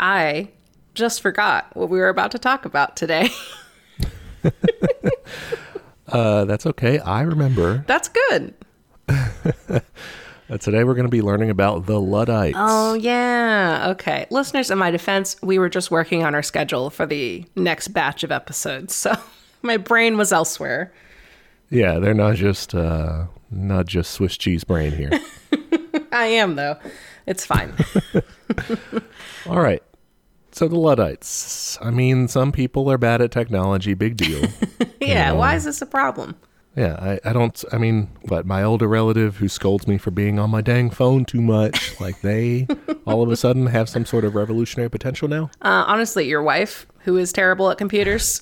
[0.00, 0.48] I
[0.94, 3.30] just forgot what we were about to talk about today.
[6.10, 6.98] Uh, that's okay.
[6.98, 7.84] I remember.
[7.86, 8.54] That's good.
[10.50, 12.56] Uh, today we're going to be learning about the Luddites.
[12.58, 13.88] Oh, yeah.
[13.90, 14.26] Okay.
[14.30, 18.24] Listeners, in my defense, we were just working on our schedule for the next batch
[18.24, 18.94] of episodes.
[18.94, 19.14] So
[19.62, 20.90] my brain was elsewhere.
[21.68, 25.10] Yeah, they're not just uh, not just Swiss cheese brain here.
[26.12, 26.78] I am, though.
[27.26, 27.74] It's fine.
[29.46, 29.82] All right.
[30.58, 31.78] So the Luddites.
[31.80, 33.94] I mean, some people are bad at technology.
[33.94, 34.48] Big deal.
[35.00, 35.30] yeah.
[35.30, 36.34] Why is this a problem?
[36.74, 37.64] yeah, I, I don't.
[37.70, 41.24] I mean, what my older relative who scolds me for being on my dang phone
[41.24, 41.94] too much.
[42.00, 42.66] Like they
[43.06, 45.44] all of a sudden have some sort of revolutionary potential now.
[45.62, 48.40] Uh, honestly, your wife, who is terrible at computers.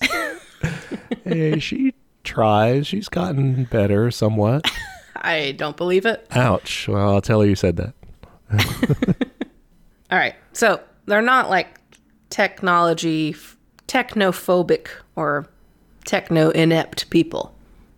[1.25, 1.93] hey, she
[2.25, 2.87] tries.
[2.87, 4.71] She's gotten better somewhat.
[5.17, 6.27] I don't believe it.
[6.31, 6.89] Ouch.
[6.89, 7.93] Well, I'll tell her you said that.
[10.11, 10.35] All right.
[10.55, 11.77] So they're not like
[12.37, 13.35] technology,
[13.89, 15.47] technophobic or
[16.05, 17.55] techno inept people,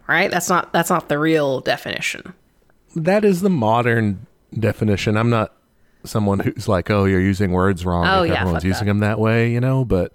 [0.06, 0.30] right?
[0.30, 2.32] That's not that's not the real definition.
[2.94, 5.16] That is the modern definition.
[5.16, 5.54] I'm not
[6.04, 8.06] someone who's like, oh, you're using words wrong.
[8.06, 8.92] Oh, if yeah, everyone's using that.
[8.92, 9.84] them that way, you know.
[9.84, 10.14] But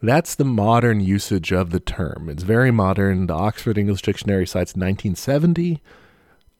[0.00, 2.28] that's the modern usage of the term.
[2.28, 3.26] It's very modern.
[3.26, 5.82] The Oxford English Dictionary cites 1970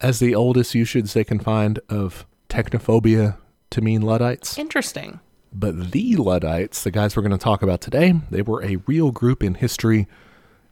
[0.00, 3.36] as the oldest usage they can find of technophobia
[3.70, 4.58] to mean Luddites.
[4.58, 5.20] Interesting.
[5.58, 9.10] But the Luddites, the guys we're going to talk about today, they were a real
[9.10, 10.06] group in history,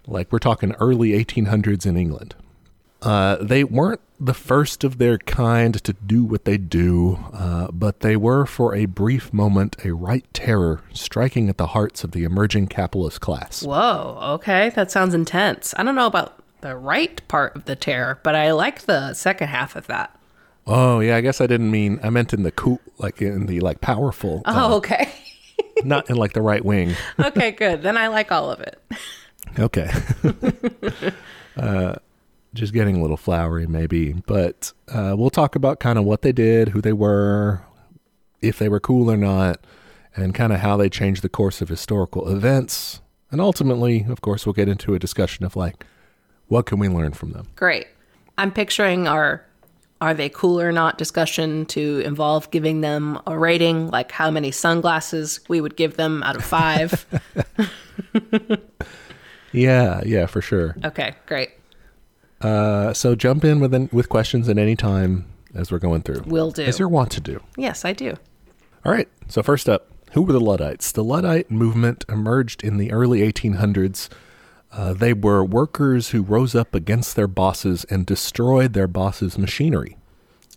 [0.06, 2.34] like we're talking early 1800s in England.
[3.00, 8.00] Uh, they weren't the first of their kind to do what they do, uh, but
[8.00, 12.24] they were for a brief moment a right terror striking at the hearts of the
[12.24, 13.62] emerging capitalist class.
[13.62, 14.18] Whoa.
[14.34, 14.70] Okay.
[14.70, 15.74] That sounds intense.
[15.77, 19.48] I don't know about the right part of the terror, but I like the second
[19.48, 20.18] half of that.
[20.67, 23.61] Oh yeah, I guess I didn't mean I meant in the cool, like in the
[23.61, 25.12] like powerful, uh, Oh, okay.
[25.84, 26.95] not in like the right wing.
[27.19, 27.83] okay, good.
[27.83, 28.81] Then I like all of it.
[29.59, 29.91] Okay.
[31.57, 31.97] uh,
[32.55, 34.13] just getting a little flowery, maybe.
[34.13, 37.63] But uh, we'll talk about kind of what they did, who they were,
[38.41, 39.58] if they were cool or not,
[40.17, 43.01] and kind of how they changed the course of historical events.
[43.30, 45.85] And ultimately, of course, we'll get into a discussion of like,
[46.47, 47.48] what can we learn from them?
[47.57, 47.89] Great.
[48.39, 49.45] I'm picturing our
[50.05, 54.51] are they cool or not discussion to involve giving them a rating, like how many
[54.51, 57.07] sunglasses we would give them out of five.
[59.53, 60.75] Yeah, yeah, for sure.
[60.85, 61.51] okay, great.
[62.41, 66.23] Uh, so jump in with with questions at any time as we're going through.
[66.27, 66.65] Will do.
[66.65, 67.41] As you want to do.
[67.57, 68.17] Yes, I do.
[68.85, 69.09] All right.
[69.29, 70.91] So first up, who were the Luddites?
[70.91, 74.09] The Luddite movement emerged in the early 1800s.
[74.77, 79.96] Uh, they were workers who rose up against their bosses and destroyed their bosses' machinery.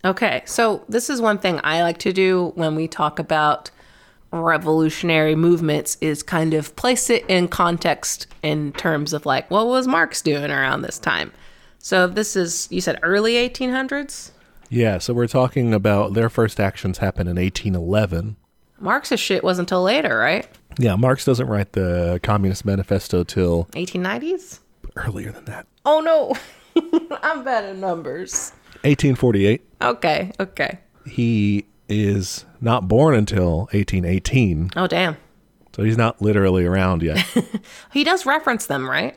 [0.04, 3.70] Okay, so this is one thing I like to do when we talk about
[4.32, 9.86] revolutionary movements is kind of place it in context in terms of like what was
[9.86, 11.32] Marx doing around this time.
[11.78, 14.32] So this is you said early 1800s?
[14.68, 14.98] Yeah.
[14.98, 18.36] So we're talking about their first actions happened in 1811.
[18.80, 20.46] Marx's shit wasn't until later, right?
[20.78, 20.96] Yeah.
[20.96, 24.60] Marx doesn't write the Communist Manifesto till 1890s?
[24.96, 25.66] earlier than that.
[25.84, 26.34] Oh no.
[27.22, 28.52] I'm bad at numbers.
[28.82, 29.62] 1848.
[29.82, 30.78] Okay, okay.
[31.06, 34.70] He is not born until 1818.
[34.76, 35.16] Oh damn.
[35.74, 37.24] So he's not literally around yet.
[37.92, 39.16] He does reference them, right?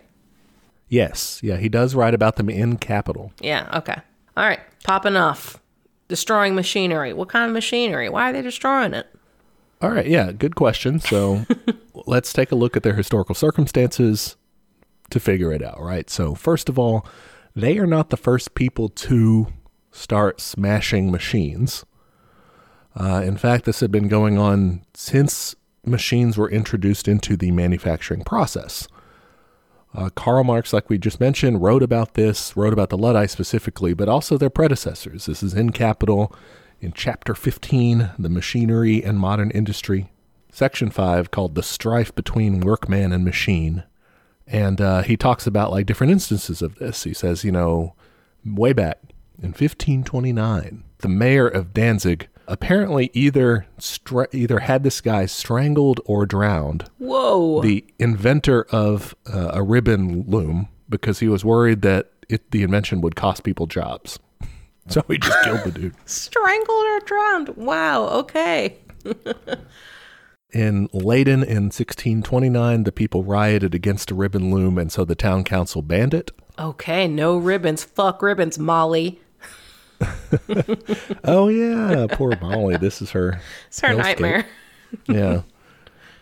[0.90, 1.40] yes.
[1.44, 1.58] Yeah.
[1.58, 3.32] He does write about them in Capital.
[3.40, 3.96] Yeah, okay.
[4.38, 5.60] All right, popping off.
[6.08, 7.14] Destroying machinery.
[7.14, 8.10] What kind of machinery?
[8.10, 9.08] Why are they destroying it?
[9.82, 11.00] All right, yeah, good question.
[11.00, 11.46] So
[12.06, 14.38] let's take a look at their historical circumstances
[15.10, 16.10] to figure it out, right?
[16.10, 17.06] So, first of all,
[17.56, 19.48] they are not the first people to
[19.92, 21.86] start smashing machines.
[22.96, 25.56] Uh, in fact, this had been going on since
[25.86, 28.88] machines were introduced into the manufacturing process.
[29.94, 33.94] Uh, Karl Marx, like we just mentioned, wrote about this, wrote about the Luddites specifically,
[33.94, 35.26] but also their predecessors.
[35.26, 36.34] This is in Capital
[36.82, 40.12] in Chapter 15, The Machinery and Modern Industry,
[40.52, 43.84] Section 5, called The Strife Between Workman and Machine.
[44.48, 47.04] And uh, he talks about like different instances of this.
[47.04, 47.94] He says, you know,
[48.44, 49.00] way back
[49.38, 56.26] in 1529, the mayor of Danzig apparently either stra- either had this guy strangled or
[56.26, 57.62] drowned Whoa.
[57.62, 63.02] the inventor of uh, a ribbon loom because he was worried that it, the invention
[63.02, 64.20] would cost people jobs.
[64.88, 65.96] So he just killed the dude.
[66.06, 67.50] Strangled or drowned.
[67.50, 68.80] Wow, okay.
[70.52, 75.44] In Leyden in 1629, the people rioted against a ribbon loom, and so the town
[75.44, 76.32] council banned it.
[76.60, 77.84] Okay, no ribbons.
[77.84, 79.22] Fuck ribbons, Molly.
[81.24, 82.76] Oh, yeah, poor Molly.
[82.78, 83.40] This is her.
[83.68, 84.46] It's her nightmare.
[85.08, 85.44] Yeah.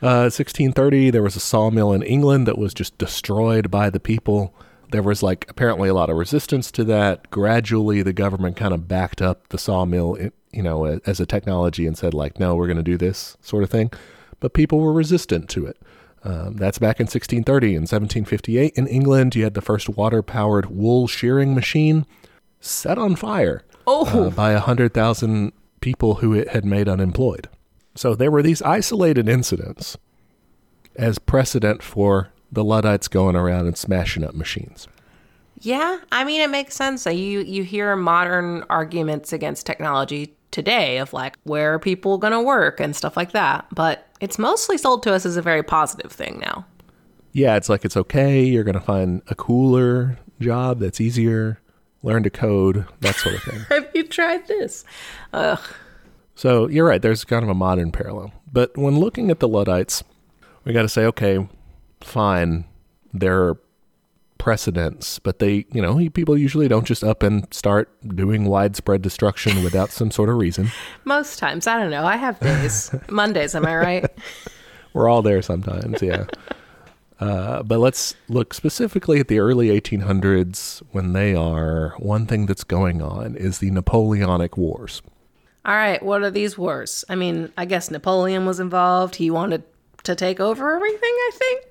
[0.01, 4.53] Uh, 1630, there was a sawmill in England that was just destroyed by the people.
[4.91, 7.29] There was like apparently a lot of resistance to that.
[7.29, 10.17] Gradually, the government kind of backed up the sawmill,
[10.51, 13.63] you know, as a technology and said like, no, we're going to do this sort
[13.63, 13.91] of thing.
[14.39, 15.77] But people were resistant to it.
[16.23, 17.67] Um, that's back in 1630.
[17.67, 22.05] In 1758, in England, you had the first water powered wool shearing machine
[22.59, 24.05] set on fire Oh.
[24.27, 27.47] uh, by 100,000 people who it had made unemployed.
[27.95, 29.97] So there were these isolated incidents
[30.95, 34.87] as precedent for the Luddites going around and smashing up machines.
[35.61, 37.05] Yeah, I mean it makes sense.
[37.05, 42.41] You you hear modern arguments against technology today of like where are people going to
[42.41, 46.11] work and stuff like that, but it's mostly sold to us as a very positive
[46.11, 46.65] thing now.
[47.33, 48.43] Yeah, it's like it's okay.
[48.43, 51.59] You're going to find a cooler job that's easier,
[52.01, 53.59] learn to code, that sort of thing.
[53.69, 54.83] Have you tried this?
[55.33, 55.59] Ugh.
[56.35, 57.01] So you're right.
[57.01, 58.33] There's kind of a modern parallel.
[58.51, 60.03] But when looking at the Luddites,
[60.63, 61.47] we got to say, okay,
[62.01, 62.65] fine,
[63.13, 63.57] there are
[64.37, 69.63] precedents, but they, you know, people usually don't just up and start doing widespread destruction
[69.63, 70.71] without some sort of reason.
[71.05, 72.05] Most times, I don't know.
[72.05, 72.93] I have days.
[73.09, 74.05] Mondays, am I right?
[74.93, 76.25] We're all there sometimes, yeah.
[77.19, 81.93] Uh, but let's look specifically at the early 1800s when they are.
[81.97, 85.01] One thing that's going on is the Napoleonic Wars.
[85.65, 87.03] All right, what are these wars?
[87.09, 89.17] I mean, I guess Napoleon was involved.
[89.17, 89.63] He wanted
[90.03, 91.68] to take over everything, I think.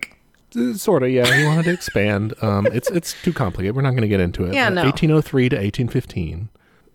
[0.56, 1.32] Uh, Sort of, yeah.
[1.32, 2.34] He wanted to expand.
[2.42, 3.74] Um, it's it's too complicated.
[3.74, 4.54] We're not going to get into it.
[4.54, 4.84] Yeah, no.
[4.84, 6.48] 1803 to 1815,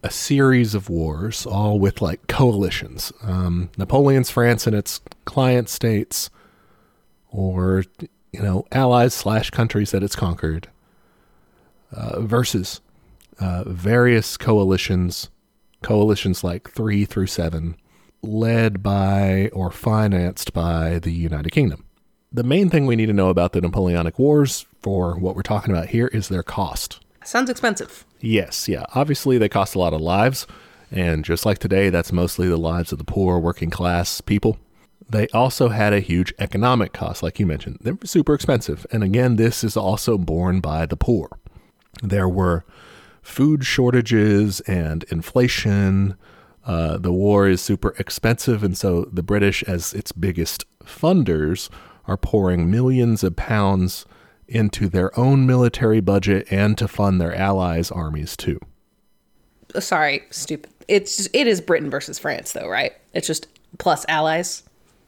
[0.03, 3.11] a series of wars, all with like coalitions.
[3.21, 6.29] Um, Napoleon's France and its client states,
[7.29, 7.83] or
[8.31, 10.69] you know, allies slash countries that it's conquered,
[11.91, 12.79] uh, versus
[13.39, 15.29] uh, various coalitions,
[15.81, 17.75] coalitions like three through seven,
[18.21, 21.85] led by or financed by the United Kingdom
[22.33, 25.71] the main thing we need to know about the Napoleonic Wars for what we're talking
[25.71, 26.99] about here is their cost.
[27.23, 28.05] Sounds expensive.
[28.19, 28.85] Yes, yeah.
[28.95, 30.47] Obviously, they cost a lot of lives.
[30.91, 34.57] And just like today, that's mostly the lives of the poor, working class people.
[35.09, 37.79] They also had a huge economic cost, like you mentioned.
[37.81, 38.85] They were super expensive.
[38.91, 41.37] And again, this is also borne by the poor.
[42.01, 42.65] There were
[43.21, 46.17] food shortages and inflation.
[46.65, 48.63] Uh, the war is super expensive.
[48.63, 51.69] And so the British, as its biggest funders,
[52.07, 54.05] are pouring millions of pounds
[54.47, 58.59] into their own military budget and to fund their allies' armies too.
[59.79, 60.69] Sorry, stupid.
[60.87, 62.91] It's it is Britain versus France though, right?
[63.13, 63.47] It's just
[63.79, 64.63] plus allies.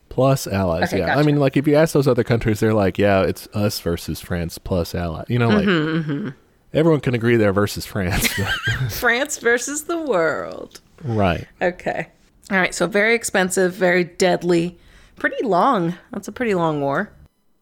[0.10, 1.18] Plus allies, Okay, yeah.
[1.18, 4.22] I mean, like if you ask those other countries, they're like, yeah, it's us versus
[4.22, 5.26] France plus allies.
[5.28, 6.30] You know, like Mm-hmm,
[6.74, 8.28] everyone can agree they're versus France.
[9.00, 10.80] France versus the world.
[11.04, 11.46] right.
[11.62, 12.08] Okay.
[12.52, 14.78] All right, so very expensive, very deadly,
[15.16, 15.96] pretty long.
[16.12, 17.12] That's a pretty long war.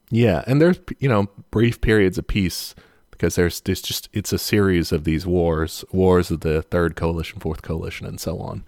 [0.09, 2.75] Yeah, and there's you know brief periods of peace
[3.11, 7.39] because there's there's just it's a series of these wars, wars of the third coalition,
[7.39, 8.63] fourth coalition, and so on.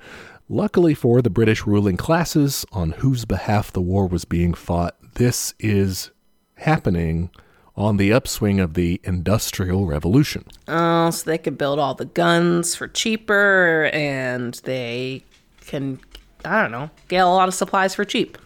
[0.48, 5.56] Luckily for the British ruling classes on whose behalf the war was being fought, this
[5.60, 6.12] is
[6.56, 7.32] happening
[7.76, 10.46] on the upswing of the Industrial Revolution.
[10.68, 15.24] Oh, so they could build all the guns for cheaper and they
[15.62, 16.00] can
[16.46, 18.38] I don't know, get a lot of supplies for cheap.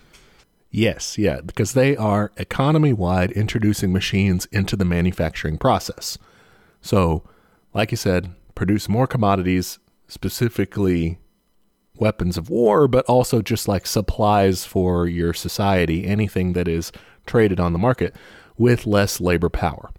[0.72, 6.18] Yes, yeah, because they are economy wide introducing machines into the manufacturing process.
[6.82, 7.24] So,
[7.74, 11.18] like you said, produce more commodities, specifically
[11.96, 16.92] weapons of war, but also just like supplies for your society, anything that is
[17.26, 18.16] traded on the market
[18.58, 19.90] with less labor power.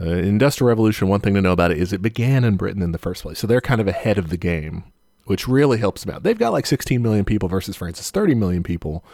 [0.00, 2.92] Uh, Industrial Revolution, one thing to know about it is it began in Britain in
[2.92, 3.38] the first place.
[3.38, 4.84] So they're kind of ahead of the game,
[5.24, 6.22] which really helps them out.
[6.22, 9.04] They've got like 16 million people versus France's 30 million people.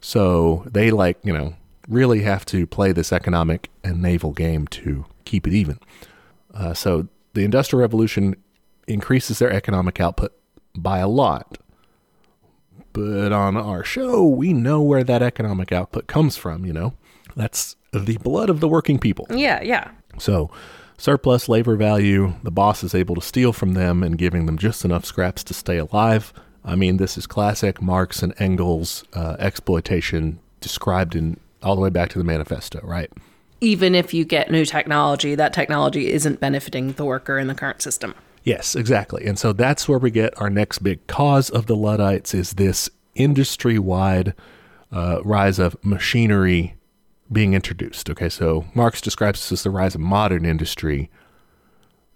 [0.00, 1.54] So they like, you know,
[1.88, 5.78] really have to play this economic and naval game to keep it even.
[6.52, 8.36] Uh, so the Industrial Revolution
[8.86, 10.32] increases their economic output
[10.76, 11.58] by a lot.
[12.92, 16.94] But on our show, we know where that economic output comes from, you know?
[17.36, 19.26] That's the blood of the working people.
[19.30, 19.90] Yeah, yeah.
[20.18, 20.50] So,
[20.96, 24.84] surplus labor value, the boss is able to steal from them and giving them just
[24.84, 26.32] enough scraps to stay alive.
[26.64, 31.90] I mean, this is classic Marx and Engels uh, exploitation described in all the way
[31.90, 33.10] back to the manifesto, right?
[33.60, 37.82] Even if you get new technology, that technology isn't benefiting the worker in the current
[37.82, 38.14] system.
[38.44, 39.26] Yes, exactly.
[39.26, 42.88] And so that's where we get our next big cause of the Luddites is this
[43.14, 44.34] industry-wide
[44.92, 46.76] uh, rise of machinery
[47.30, 48.08] being introduced.
[48.08, 51.10] Okay, so Marx describes this as the rise of modern industry.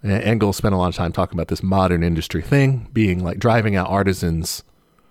[0.02, 3.38] And Engels spent a lot of time talking about this modern industry thing being like
[3.38, 4.64] driving out artisans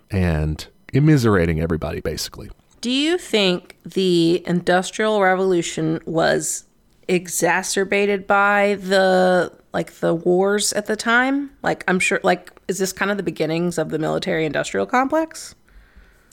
[0.09, 2.49] and immiserating everybody, basically.
[2.81, 6.65] Do you think the Industrial Revolution was
[7.07, 11.51] exacerbated by the like the wars at the time?
[11.63, 15.55] Like I'm sure like is this kind of the beginnings of the military industrial complex?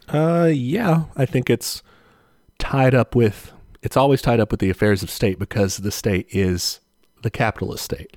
[0.08, 1.82] Uh, yeah, I think it's
[2.58, 3.52] tied up with.
[3.82, 6.80] It's always tied up with the affairs of state because the state is
[7.22, 8.16] the capitalist state.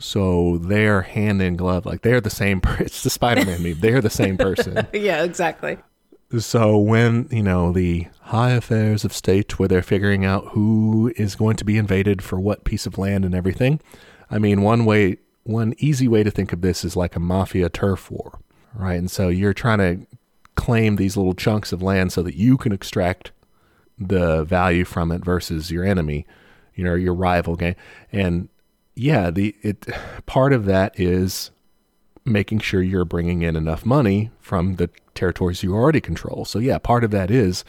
[0.00, 2.60] So they're hand in glove, like they're the same.
[2.60, 3.80] Per- it's the Spider-Man meme.
[3.80, 4.86] They're the same person.
[4.92, 5.78] yeah, exactly.
[6.38, 11.34] So when you know the high affairs of state, where they're figuring out who is
[11.34, 13.80] going to be invaded for what piece of land and everything,
[14.30, 17.68] I mean, one way, one easy way to think of this is like a mafia
[17.68, 18.38] turf war,
[18.74, 18.98] right?
[18.98, 20.06] And so you're trying to
[20.54, 23.32] claim these little chunks of land so that you can extract
[23.98, 26.26] the value from it versus your enemy,
[26.74, 27.74] you know, your rival game.
[28.12, 28.48] And
[28.94, 29.86] yeah, the it
[30.26, 31.50] part of that is
[32.24, 36.44] making sure you're bringing in enough money from the territories you already control.
[36.44, 37.64] So yeah, part of that is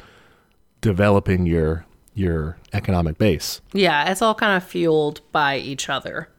[0.82, 3.62] developing your your economic base.
[3.74, 6.30] Yeah, it's all kind of fueled by each other.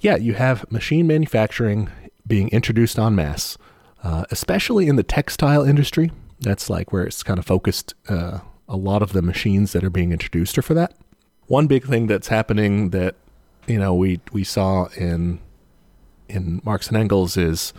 [0.00, 1.90] Yeah, you have machine manufacturing
[2.26, 3.56] being introduced en masse,
[4.02, 6.10] uh, especially in the textile industry.
[6.40, 7.94] That's like where it's kind of focused.
[8.08, 10.94] Uh, a lot of the machines that are being introduced are for that.
[11.46, 13.16] One big thing that's happening that
[13.66, 15.40] you know we we saw in
[16.28, 17.72] in Marx and Engels is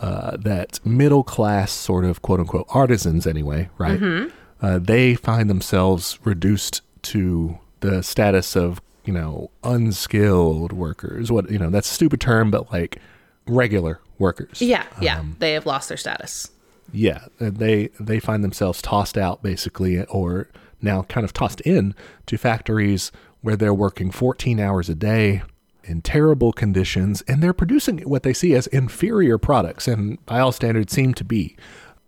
[0.00, 3.98] uh, that middle class sort of quote unquote artisans anyway, right?
[3.98, 4.34] Mm-hmm.
[4.64, 11.30] Uh, they find themselves reduced to the status of you know unskilled workers.
[11.32, 12.98] What you know that's a stupid term, but like
[13.46, 14.60] regular workers.
[14.60, 16.50] Yeah, yeah, um, they have lost their status.
[16.92, 20.48] Yeah, they they find themselves tossed out basically, or
[20.80, 21.94] now kind of tossed in
[22.26, 23.10] to factories
[23.48, 25.40] where they're working 14 hours a day
[25.82, 29.88] in terrible conditions and they're producing what they see as inferior products.
[29.88, 31.56] And by all standards seem to be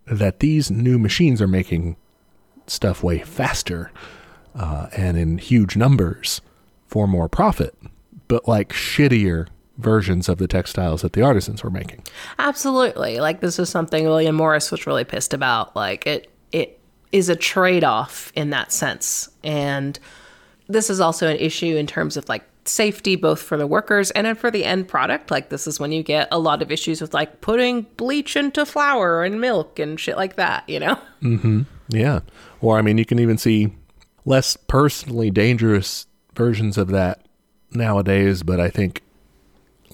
[0.05, 1.95] that these new machines are making
[2.67, 3.91] stuff way faster
[4.53, 6.41] uh, and in huge numbers
[6.85, 7.75] for more profit
[8.27, 9.47] but like shittier
[9.79, 12.03] versions of the textiles that the artisans were making.
[12.37, 13.19] Absolutely.
[13.19, 15.75] Like this is something william morris was really pissed about.
[15.75, 16.79] Like it it
[17.11, 19.27] is a trade-off in that sense.
[19.43, 19.97] And
[20.71, 24.27] this is also an issue in terms of like safety both for the workers and
[24.27, 25.31] then for the end product.
[25.31, 28.65] Like this is when you get a lot of issues with like putting bleach into
[28.65, 30.99] flour and milk and shit like that you know?
[31.21, 31.61] Mm-hmm.
[31.89, 32.21] Yeah.
[32.61, 33.73] Or i mean you can even see
[34.25, 37.25] less personally dangerous versions of that
[37.71, 39.01] nowadays but i think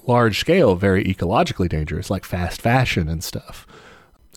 [0.06, 3.66] large scale very ecologically dangerous like fast fashion and stuff.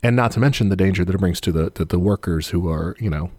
[0.03, 2.67] And not to mention the danger that it brings to the, the, the workers who
[2.69, 3.31] are you know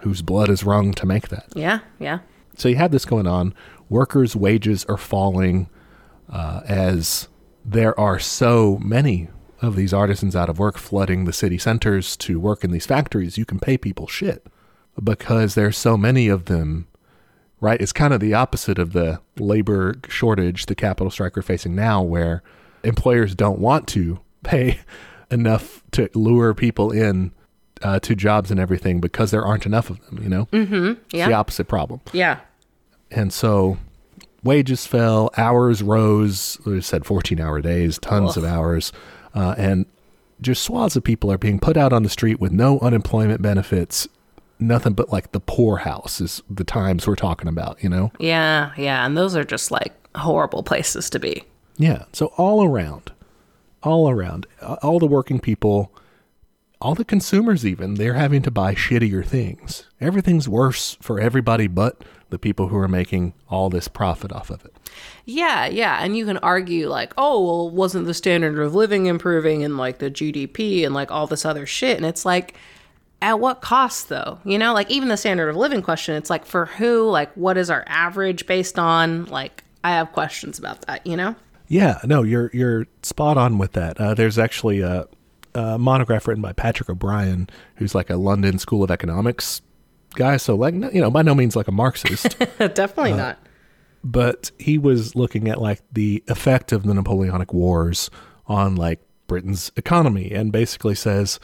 [0.00, 1.46] whose blood is wrung to make that.
[1.54, 2.20] Yeah yeah
[2.56, 3.54] so you have this going on.
[3.88, 5.68] Workers' wages are falling
[6.30, 7.28] uh, as
[7.64, 9.28] there are so many
[9.60, 13.38] of these artisans out of work flooding the city centers to work in these factories.
[13.38, 14.46] You can pay people shit
[15.02, 16.88] because there's so many of them.
[17.60, 17.80] Right?
[17.80, 22.02] It's kind of the opposite of the labor shortage the capital strike are facing now,
[22.02, 22.42] where
[22.82, 24.80] employers don't want to pay
[25.30, 27.30] enough to lure people in
[27.82, 30.22] uh, to jobs and everything because there aren't enough of them.
[30.22, 31.00] You know, mm-hmm.
[31.16, 31.28] yeah.
[31.28, 32.00] the opposite problem.
[32.12, 32.40] Yeah,
[33.10, 33.78] and so
[34.42, 36.58] wages fell, hours rose.
[36.64, 38.44] We said fourteen hour days, tons Ugh.
[38.44, 38.92] of hours,
[39.34, 39.86] uh, and
[40.40, 44.08] just swaths of people are being put out on the street with no unemployment benefits.
[44.58, 48.12] Nothing but like the poorhouse is the times we're talking about, you know?
[48.20, 49.04] Yeah, yeah.
[49.04, 51.42] And those are just like horrible places to be.
[51.78, 52.04] Yeah.
[52.12, 53.10] So all around,
[53.82, 54.46] all around,
[54.82, 55.90] all the working people
[56.82, 59.84] all the consumers even they're having to buy shittier things.
[60.00, 64.64] Everything's worse for everybody but the people who are making all this profit off of
[64.64, 64.74] it.
[65.24, 69.64] Yeah yeah and you can argue like oh well wasn't the standard of living improving
[69.64, 71.96] and like the gdp and like all this other shit?
[71.96, 72.54] And it's like
[73.22, 74.40] at what cost though?
[74.44, 77.08] You know like even the standard of living question it's like for who?
[77.08, 79.26] Like what is our average based on?
[79.26, 81.36] Like i have questions about that you know?
[81.68, 84.00] Yeah no you're you're spot on with that.
[84.00, 85.06] Uh, there's actually a
[85.54, 89.62] a monograph written by Patrick O'Brien, who's like a London School of Economics
[90.14, 90.36] guy.
[90.36, 92.38] So, like, you know, by no means like a Marxist.
[92.58, 93.38] Definitely uh, not.
[94.04, 98.10] But he was looking at like the effect of the Napoleonic Wars
[98.46, 101.38] on like Britain's economy and basically says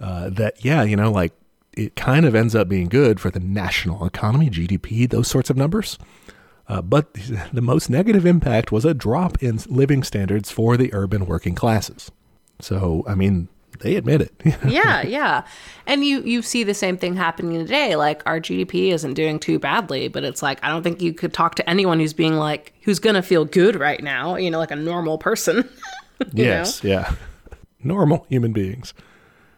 [0.00, 1.32] uh, that, yeah, you know, like
[1.72, 5.56] it kind of ends up being good for the national economy, GDP, those sorts of
[5.56, 5.98] numbers.
[6.68, 7.14] Uh, but
[7.52, 12.10] the most negative impact was a drop in living standards for the urban working classes.
[12.60, 13.48] So, I mean,
[13.80, 14.32] they admit it.
[14.66, 15.44] yeah, yeah.
[15.86, 17.96] And you you see the same thing happening today.
[17.96, 21.32] Like our GDP isn't doing too badly, but it's like I don't think you could
[21.32, 24.58] talk to anyone who's being like who's going to feel good right now, you know,
[24.58, 25.68] like a normal person.
[26.32, 26.90] yes, know?
[26.90, 27.14] yeah.
[27.86, 28.94] Normal human beings.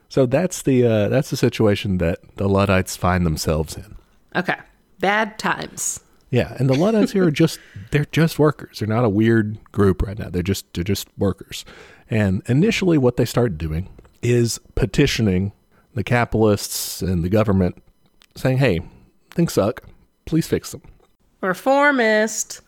[0.09, 3.97] So that's the uh, that's the situation that the Luddites find themselves in.
[4.35, 4.57] Okay.
[4.99, 6.01] Bad times.
[6.31, 7.61] Yeah, and the Luddites here are just
[7.93, 8.81] they're just workers.
[8.81, 10.29] They're not a weird group right now.
[10.29, 11.65] They're just they're just workers.
[12.11, 13.89] And initially what they start doing
[14.23, 15.53] is petitioning
[15.95, 17.83] the capitalists and the government
[18.35, 18.81] saying, "Hey,
[19.31, 19.83] things suck.
[20.25, 20.83] Please fix them."
[21.41, 22.61] Reformist.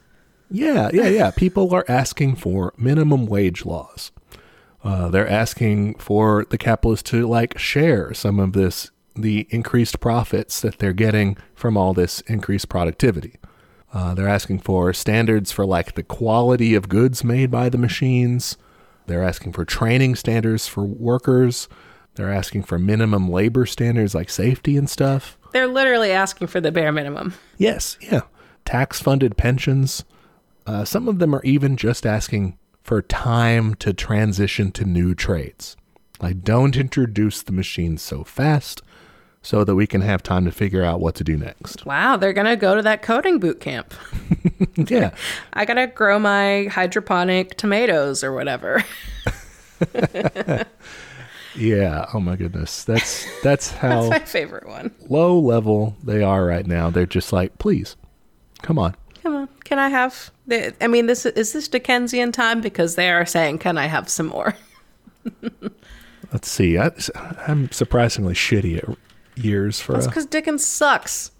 [0.50, 1.30] Yeah, yeah, yeah.
[1.30, 4.12] People are asking for minimum wage laws.
[4.82, 10.60] Uh, they're asking for the capitalists to like share some of this, the increased profits
[10.60, 13.36] that they're getting from all this increased productivity.
[13.92, 18.56] Uh, they're asking for standards for like the quality of goods made by the machines.
[19.08, 21.68] They're asking for training standards for workers.
[22.14, 25.38] They're asking for minimum labor standards like safety and stuff.
[25.52, 27.34] They're literally asking for the bare minimum.
[27.56, 28.22] Yes, yeah.
[28.64, 30.04] Tax funded pensions.
[30.66, 35.76] Uh, some of them are even just asking for time to transition to new trades.
[36.20, 38.82] Like, don't introduce the machines so fast
[39.42, 41.86] so that we can have time to figure out what to do next.
[41.86, 43.94] Wow, they're going to go to that coding boot camp.
[44.76, 45.10] yeah.
[45.52, 48.84] I got to grow my hydroponic tomatoes or whatever.
[51.58, 52.06] Yeah.
[52.14, 52.84] Oh my goodness.
[52.84, 54.94] That's that's how That's my favorite one.
[55.08, 56.88] low level they are right now.
[56.90, 57.96] They're just like, please,
[58.62, 58.94] come on.
[59.22, 59.48] Come on.
[59.64, 63.58] Can I have the, I mean this is this Dickensian time because they are saying
[63.58, 64.54] can I have some more?
[66.32, 66.78] Let's see.
[66.78, 66.92] I,
[67.46, 68.96] I'm surprisingly shitty at
[69.38, 71.30] years for That's cuz Dickens sucks.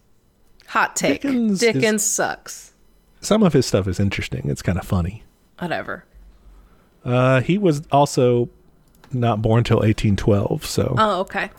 [0.68, 1.22] Hot take.
[1.22, 2.72] Dickens Dickens, is- sucks.
[3.20, 4.42] some of his stuff is interesting.
[4.48, 5.22] It's kind of funny.
[5.58, 6.04] Whatever.
[7.04, 8.48] Uh, he was also
[9.12, 11.50] not born till 1812, so Oh, okay.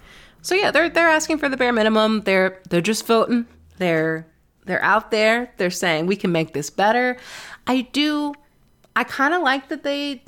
[0.42, 2.22] So yeah, they're they're asking for the bare minimum.
[2.22, 3.46] They're they're just voting.
[3.78, 4.26] They're
[4.66, 5.52] they're out there.
[5.58, 7.18] They're saying we can make this better.
[7.68, 8.34] I do
[8.96, 10.24] I kind of like that they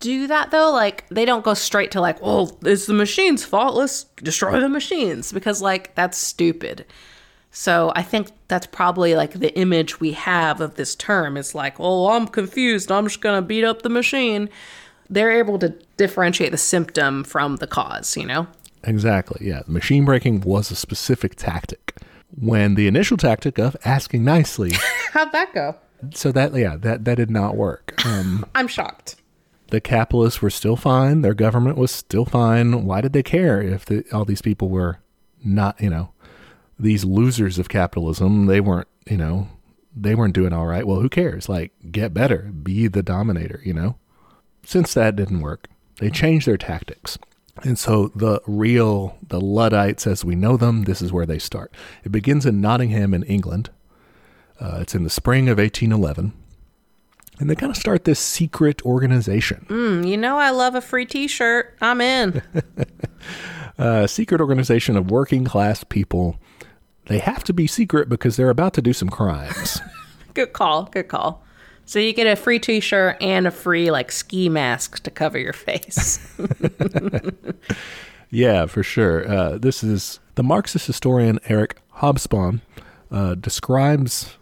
[0.00, 0.72] do that though.
[0.72, 3.76] Like they don't go straight to like, "Well, it's the machine's fault.
[3.76, 6.84] Let's destroy the machines." Because like that's stupid.
[7.52, 11.78] So I think that's probably like the image we have of this term is like,
[11.78, 12.90] "Oh, I'm confused.
[12.90, 14.48] I'm just to beat up the machine."
[15.12, 18.46] They're able to differentiate the symptom from the cause, you know?
[18.84, 19.44] exactly.
[19.48, 21.96] Yeah, machine breaking was a specific tactic.
[22.40, 24.70] When the initial tactic of asking nicely,
[25.12, 25.74] How'd that go?
[26.14, 27.92] so that yeah, that that did not work.
[28.06, 29.16] Um, I'm shocked.
[29.70, 31.22] The capitalists were still fine.
[31.22, 32.84] Their government was still fine.
[32.84, 34.98] Why did they care if the, all these people were
[35.44, 36.10] not, you know,
[36.78, 38.46] these losers of capitalism?
[38.46, 39.48] They weren't, you know,
[39.94, 40.86] they weren't doing all right.
[40.86, 41.48] Well, who cares?
[41.48, 43.96] Like, get better, be the dominator, you know?
[44.64, 47.18] Since that didn't work, they changed their tactics.
[47.62, 51.74] And so the real, the Luddites as we know them, this is where they start.
[52.04, 53.70] It begins in Nottingham in England.
[54.60, 56.32] Uh, it's in the spring of 1811.
[57.40, 59.64] And they kind of start this secret organization.
[59.70, 61.74] Mm, you know, I love a free t shirt.
[61.80, 62.42] I'm in.
[63.78, 66.38] a secret organization of working class people.
[67.06, 69.80] They have to be secret because they're about to do some crimes.
[70.34, 70.84] good call.
[70.84, 71.42] Good call.
[71.86, 75.38] So you get a free t shirt and a free, like, ski mask to cover
[75.38, 76.20] your face.
[78.30, 79.26] yeah, for sure.
[79.26, 82.60] Uh, this is the Marxist historian Eric Hobsbawm
[83.10, 84.36] uh, describes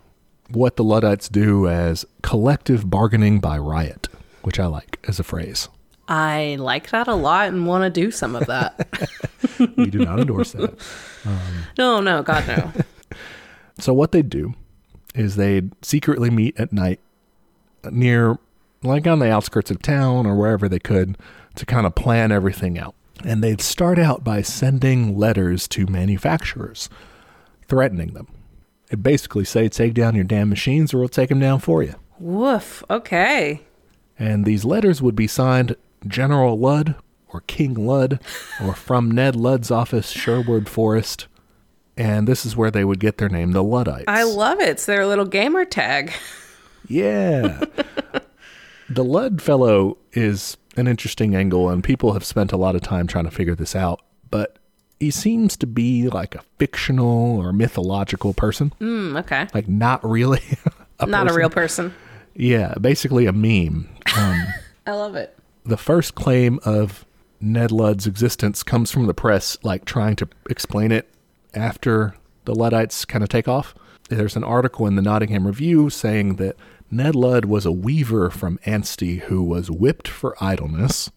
[0.51, 4.09] what the Luddites do as collective bargaining by riot,
[4.43, 5.69] which I like as a phrase.
[6.09, 8.89] I like that a lot and want to do some of that.
[9.77, 10.79] We do not endorse that.
[11.79, 12.73] no, no, God, no.
[13.81, 14.55] So what they do
[15.15, 17.01] is they secretly meet at night
[17.91, 18.39] near
[18.83, 21.19] like on the outskirts of town or wherever they could
[21.57, 22.95] to kind of plan everything out.
[23.25, 26.89] And they'd start out by sending letters to manufacturers
[27.69, 28.29] threatening them.
[28.91, 31.95] It basically say take down your damn machines or we'll take them down for you.
[32.19, 32.83] Woof.
[32.89, 33.63] Okay.
[34.19, 36.95] And these letters would be signed General Ludd
[37.29, 38.21] or King Ludd
[38.63, 41.27] or from Ned Ludd's office, Sherwood Forest.
[41.97, 44.05] And this is where they would get their name, the Luddites.
[44.07, 44.69] I love it.
[44.69, 46.13] It's their little gamer tag.
[46.87, 47.61] Yeah.
[48.89, 53.09] the Ludd fellow is an interesting angle, and people have spent a lot of time
[53.09, 54.01] trying to figure this out.
[54.31, 54.58] But
[55.01, 59.47] he seems to be like a fictional or mythological person, Mm, okay.
[59.55, 60.43] like not really
[61.01, 61.95] a Not a real person.
[62.35, 63.89] Yeah, basically a meme.
[64.17, 64.47] Um,
[64.87, 65.37] I love it.
[65.65, 67.05] the first claim of
[67.41, 71.09] Ned Ludd's existence comes from the press, like trying to explain it
[71.55, 73.75] after the Luddites kind of take off.
[74.09, 76.57] There's an article in the Nottingham Review saying that
[76.91, 81.11] Ned Ludd was a weaver from Anstey who was whipped for idleness,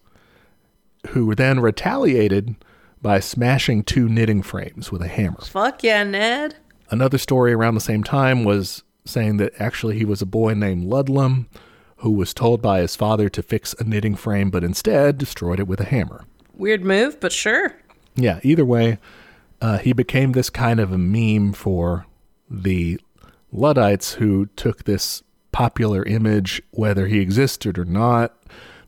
[1.08, 2.54] who then retaliated
[3.02, 5.40] by smashing two knitting frames with a hammer.
[5.42, 6.56] Fuck yeah, Ned.
[6.88, 10.84] Another story around the same time was saying that actually he was a boy named
[10.84, 11.48] Ludlam
[11.96, 15.66] who was told by his father to fix a knitting frame but instead destroyed it
[15.66, 16.24] with a hammer.
[16.54, 17.74] Weird move, but sure.
[18.14, 18.98] Yeah, either way,
[19.60, 22.06] uh, he became this kind of a meme for
[22.48, 23.00] the
[23.50, 28.36] Luddites who took this popular image, whether he existed or not.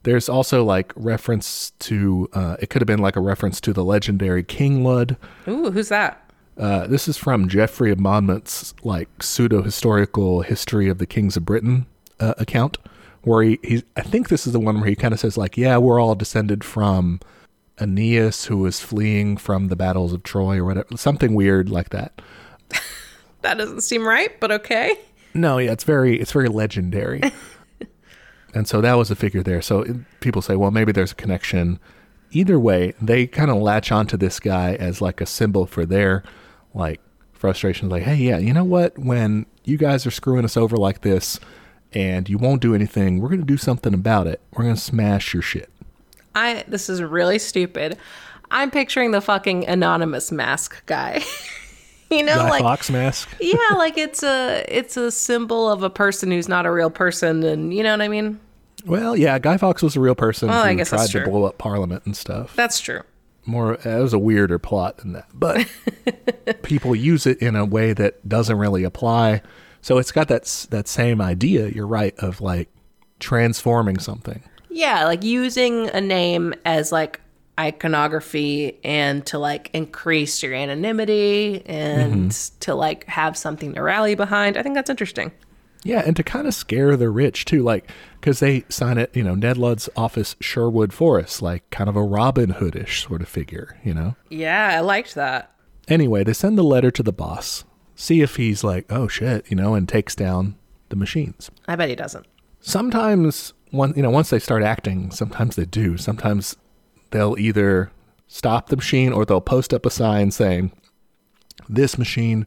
[0.05, 3.85] There's also like reference to, uh, it could have been like a reference to the
[3.85, 5.17] legendary King Lud.
[5.49, 6.21] Ooh, who's that?
[6.57, 11.45] Uh, this is from Geoffrey of Monmouth's like pseudo historical history of the kings of
[11.45, 11.87] Britain
[12.21, 12.79] uh, account,
[13.23, 15.57] where he, he, I think this is the one where he kind of says like,
[15.57, 17.19] yeah, we're all descended from
[17.81, 22.21] Aeneas who was fleeing from the battles of Troy or whatever, something weird like that.
[23.43, 24.99] That doesn't seem right, but okay.
[25.35, 27.21] No, yeah, it's very it's very legendary.
[28.55, 29.61] and so that was a figure there.
[29.63, 31.79] So it- people say, well, maybe there's a connection.
[32.33, 36.23] Either way, they kind of latch onto this guy as like a symbol for their
[36.73, 37.01] like
[37.33, 37.91] frustrations.
[37.93, 38.99] Like, hey, yeah, you know what?
[38.99, 41.39] When you guys are screwing us over like this,
[41.93, 44.41] and you won't do anything, we're gonna do something about it.
[44.53, 45.71] We're gonna smash your shit.
[46.35, 47.97] I this is really stupid.
[48.51, 51.23] I'm picturing the fucking anonymous mask guy.
[52.11, 53.29] you know, Guy like Fawkes mask.
[53.41, 57.45] yeah, like it's a it's a symbol of a person who's not a real person,
[57.45, 58.41] and you know what I mean.
[58.85, 62.05] Well, yeah, Guy Fawkes was a real person Well, who tried to blow up Parliament
[62.07, 62.55] and stuff.
[62.55, 63.03] That's true.
[63.47, 65.67] more uh, it was a weirder plot than that but
[66.63, 69.43] people use it in a way that doesn't really apply
[69.83, 72.71] so it's got that that same idea you're right of like
[73.21, 77.21] transforming something Yeah, like using a name as like
[77.59, 82.59] iconography and to like increase your anonymity and mm-hmm.
[82.59, 84.57] to like have something to rally behind.
[84.57, 85.31] I think that's interesting.
[85.85, 87.89] Yeah and to kind of scare the rich too like
[88.21, 92.03] because they sign it you know ned ludd's office sherwood forest like kind of a
[92.03, 95.53] robin hoodish sort of figure you know Yeah, I liked that.
[95.87, 99.57] anyway they send the letter to the boss see if he's like oh shit you
[99.57, 100.57] know and takes down
[100.89, 102.27] the machines I bet he doesn't.
[102.61, 106.57] sometimes one you know once they start acting sometimes they do sometimes
[107.11, 107.91] they'll either
[108.27, 110.73] stop the machine or they'll post up a sign saying
[111.69, 112.47] this machine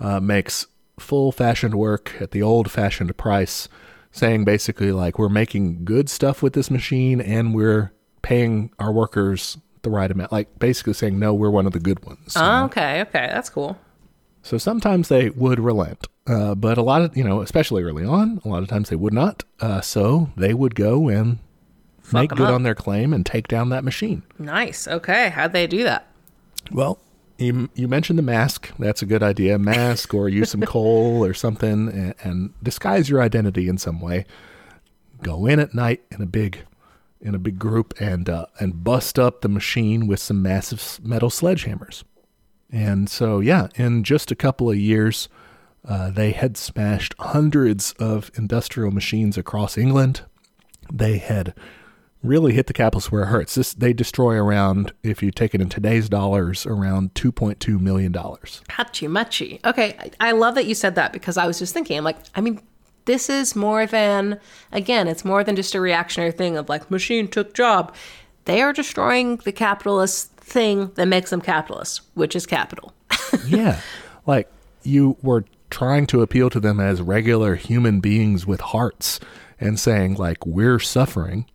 [0.00, 0.66] uh, makes
[0.98, 3.68] full fashioned work at the old fashioned price
[4.10, 9.58] saying basically like we're making good stuff with this machine and we're paying our workers
[9.82, 12.34] the right amount like basically saying no we're one of the good ones?
[12.36, 13.78] Oh, okay, okay, that's cool.
[14.42, 18.40] So sometimes they would relent, uh, but a lot of you know, especially early on,
[18.44, 19.44] a lot of times they would not.
[19.60, 21.38] Uh, so they would go and
[22.12, 22.54] make good up.
[22.54, 24.22] on their claim and take down that machine.
[24.38, 24.86] Nice.
[24.86, 26.06] Okay, how'd they do that?
[26.70, 26.98] Well,
[27.38, 28.72] you you mentioned the mask.
[28.78, 29.58] That's a good idea.
[29.66, 34.26] Mask or use some coal or something and, and disguise your identity in some way.
[35.22, 36.64] Go in at night in a big
[37.20, 41.30] in a big group and uh, and bust up the machine with some massive metal
[41.30, 42.04] sledgehammers.
[42.70, 45.28] And so, yeah, in just a couple of years,
[45.86, 50.22] uh, they had smashed hundreds of industrial machines across England.
[50.92, 51.54] They had
[52.26, 53.54] really hit the capitals where it hurts.
[53.54, 57.78] This they destroy around, if you take it in today's dollars, around two point two
[57.78, 58.62] million dollars.
[58.70, 59.60] Hachi machi.
[59.64, 62.18] Okay, I I love that you said that because I was just thinking, I'm like,
[62.34, 62.60] I mean,
[63.06, 64.38] this is more than,
[64.72, 67.94] again, it's more than just a reactionary thing of like, machine took job.
[68.44, 72.92] They are destroying the capitalist thing that makes them capitalists, which is capital.
[73.46, 73.80] yeah,
[74.26, 74.50] like
[74.82, 79.18] you were trying to appeal to them as regular human beings with hearts
[79.58, 81.46] and saying like we're suffering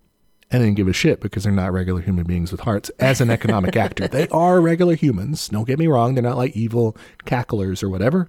[0.52, 3.30] and then give a shit because they're not regular human beings with hearts as an
[3.30, 4.08] economic actor.
[4.08, 5.48] They are regular humans.
[5.48, 6.14] Don't get me wrong.
[6.14, 8.28] They're not like evil cacklers or whatever.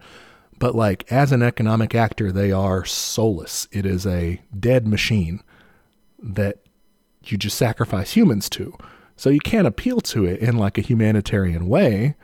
[0.59, 3.67] But like as an economic actor, they are soulless.
[3.73, 5.43] It is a dead machine
[6.23, 6.59] that
[7.25, 8.77] you just sacrifice humans to.
[9.17, 12.15] So you can't appeal to it in like a humanitarian way.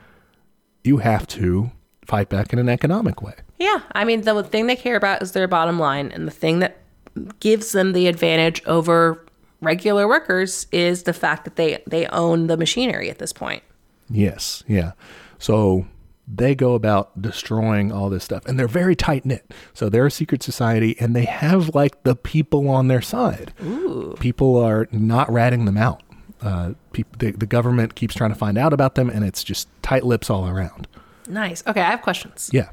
[0.83, 1.71] You have to
[2.05, 3.35] fight back in an economic way.
[3.57, 6.59] Yeah, I mean, the thing they care about is their bottom line, and the thing
[6.59, 6.77] that
[7.39, 9.25] gives them the advantage over
[9.61, 13.63] regular workers is the fact that they they own the machinery at this point.
[14.09, 14.93] Yes, yeah.
[15.37, 15.85] So
[16.31, 19.51] they go about destroying all this stuff, and they're very tight knit.
[19.73, 23.53] So they're a secret society, and they have like the people on their side.
[23.63, 26.01] Ooh, People are not ratting them out.
[26.41, 29.67] Uh, peop the, the government keeps trying to find out about them, and it's just
[29.81, 30.87] tight lips all around.
[31.27, 31.63] nice.
[31.67, 32.49] Okay, I have questions.
[32.53, 32.69] Yeah.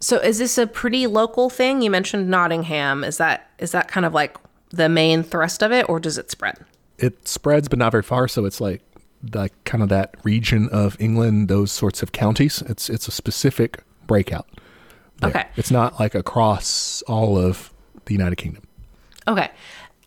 [0.00, 1.82] So, is this a pretty local thing?
[1.82, 3.02] You mentioned Nottingham.
[3.02, 4.36] Is that is that kind of like
[4.70, 6.64] the main thrust of it, or does it spread?
[6.98, 8.82] it spreads but not very far so it's like
[9.32, 13.84] like kind of that region of England those sorts of counties it's it's a specific
[14.08, 14.48] breakout
[15.18, 15.30] there.
[15.30, 15.46] Okay.
[15.54, 17.72] it's not like across all of
[18.06, 18.64] the United Kingdom
[19.28, 19.50] Okay.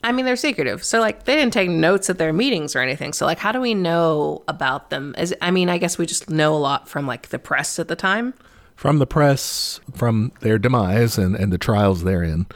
[0.04, 0.84] I mean, they're secretive.
[0.84, 3.14] So, like, they didn't take notes at their meetings or anything.
[3.14, 5.14] So, like, how do we know about them?
[5.18, 7.88] Is I mean, I guess we just know a lot from like the press at
[7.88, 8.34] the time.
[8.76, 12.48] from the press from their demise and, and the trials therein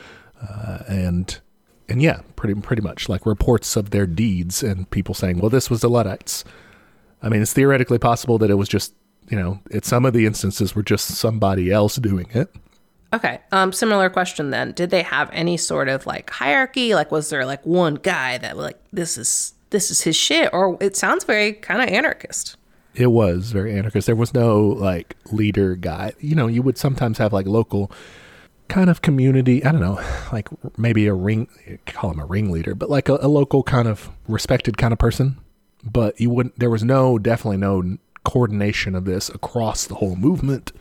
[0.41, 1.39] uh, and
[1.87, 5.69] and yeah pretty pretty much like reports of their deeds and people saying well this
[5.69, 6.43] was the Luddites
[7.25, 8.93] I mean, it's theoretically possible that it was just,
[9.29, 12.55] you know, at some of the instances were just somebody else doing it.
[13.11, 13.39] Okay.
[13.51, 14.73] Um, similar question then.
[14.73, 16.93] Did they have any sort of like hierarchy?
[16.93, 20.51] Like, was there like one guy that like this is this is his shit?
[20.53, 22.57] Or it sounds very kind of anarchist.
[22.93, 24.05] It was very anarchist.
[24.05, 26.13] There was no like leader guy.
[26.19, 27.91] You know, you would sometimes have like local
[28.67, 29.63] kind of community.
[29.63, 29.99] I don't know,
[30.31, 31.47] like maybe a ring,
[31.85, 35.37] call him a ringleader, but like a, a local kind of respected kind of person.
[35.83, 36.57] But you wouldn't.
[36.57, 40.71] There was no definitely no coordination of this across the whole movement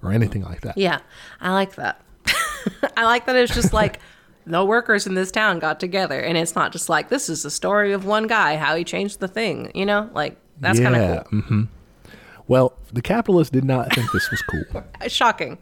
[0.00, 0.78] or anything like that.
[0.78, 1.00] Yeah,
[1.40, 2.00] I like that.
[2.96, 3.98] I like that it's just like
[4.46, 7.50] the workers in this town got together, and it's not just like this is the
[7.50, 9.72] story of one guy how he changed the thing.
[9.74, 11.40] You know, like that's kind of cool.
[11.40, 11.62] Mm-hmm.
[12.46, 14.84] Well, the capitalists did not think this was cool.
[15.08, 15.58] Shocking.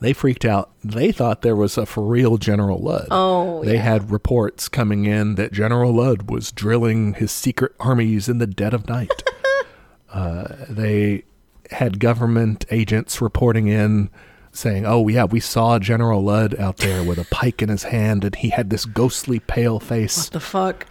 [0.00, 0.70] They freaked out.
[0.82, 3.08] They thought there was a for real General Ludd.
[3.10, 3.82] Oh, they yeah.
[3.82, 8.74] had reports coming in that General Ludd was drilling his secret armies in the dead
[8.74, 9.22] of night.
[10.12, 11.24] uh, they
[11.70, 14.10] had government agents reporting in
[14.52, 18.24] saying, "Oh yeah, we saw General Ludd out there with a pike in his hand,
[18.24, 20.86] and he had this ghostly pale face." What the fuck?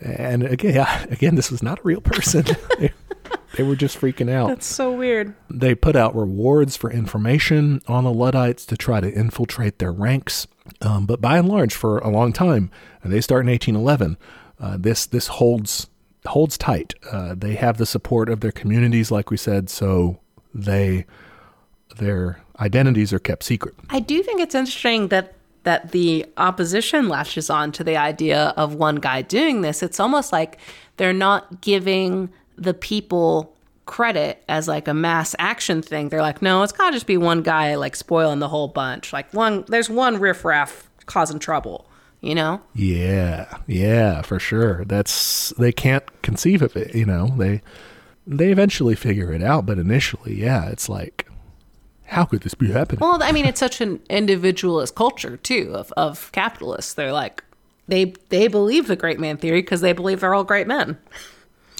[0.00, 2.44] And again, yeah, again, this was not a real person.
[3.56, 4.48] they, they were just freaking out.
[4.48, 5.34] That's so weird.
[5.50, 10.46] They put out rewards for information on the Luddites to try to infiltrate their ranks.
[10.80, 12.70] Um, but by and large, for a long time,
[13.02, 14.16] and they start in 1811,
[14.58, 15.88] uh, this this holds
[16.26, 16.94] holds tight.
[17.10, 20.18] Uh, they have the support of their communities, like we said, so
[20.54, 21.06] they
[21.96, 23.74] their identities are kept secret.
[23.90, 28.74] I do think it's interesting that that the opposition latches on to the idea of
[28.74, 29.82] one guy doing this.
[29.82, 30.58] It's almost like
[30.96, 36.08] they're not giving the people credit as like a mass action thing.
[36.08, 39.12] They're like, no, it's gotta just be one guy like spoiling the whole bunch.
[39.12, 41.88] Like one there's one riffraff causing trouble,
[42.20, 42.60] you know?
[42.74, 44.84] Yeah, yeah, for sure.
[44.84, 46.94] That's they can't conceive of it.
[46.94, 47.62] You know, they
[48.26, 51.28] they eventually figure it out, but initially, yeah, it's like,
[52.06, 53.00] how could this be happening?
[53.00, 56.94] Well, I mean, it's such an individualist culture too of, of capitalists.
[56.94, 57.44] They're like,
[57.86, 60.98] they they believe the great man theory because they believe they're all great men.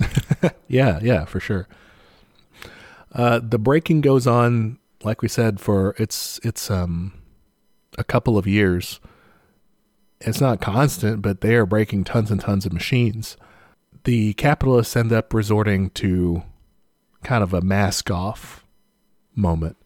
[0.69, 1.69] Yeah, yeah, for sure.
[3.13, 7.15] Uh, the breaking goes on, like we said, for it's it's um
[7.97, 9.01] a couple of years.
[10.21, 13.37] It's not constant, but they are breaking tons and tons of machines.
[14.05, 16.43] The capitalists end up resorting to
[17.23, 18.65] kind of a mask off
[19.35, 19.77] moment.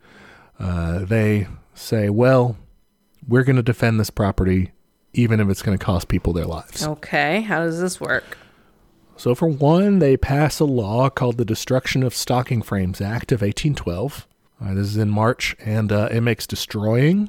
[0.59, 2.57] Uh, they say, "Well,
[3.27, 4.73] we're going to defend this property,
[5.13, 8.39] even if it's going to cost people their lives." Okay, how does this work?
[9.21, 13.43] So, for one, they pass a law called the Destruction of Stocking Frames Act of
[13.43, 14.27] 1812.
[14.59, 17.29] Uh, this is in March, and uh, it makes destroying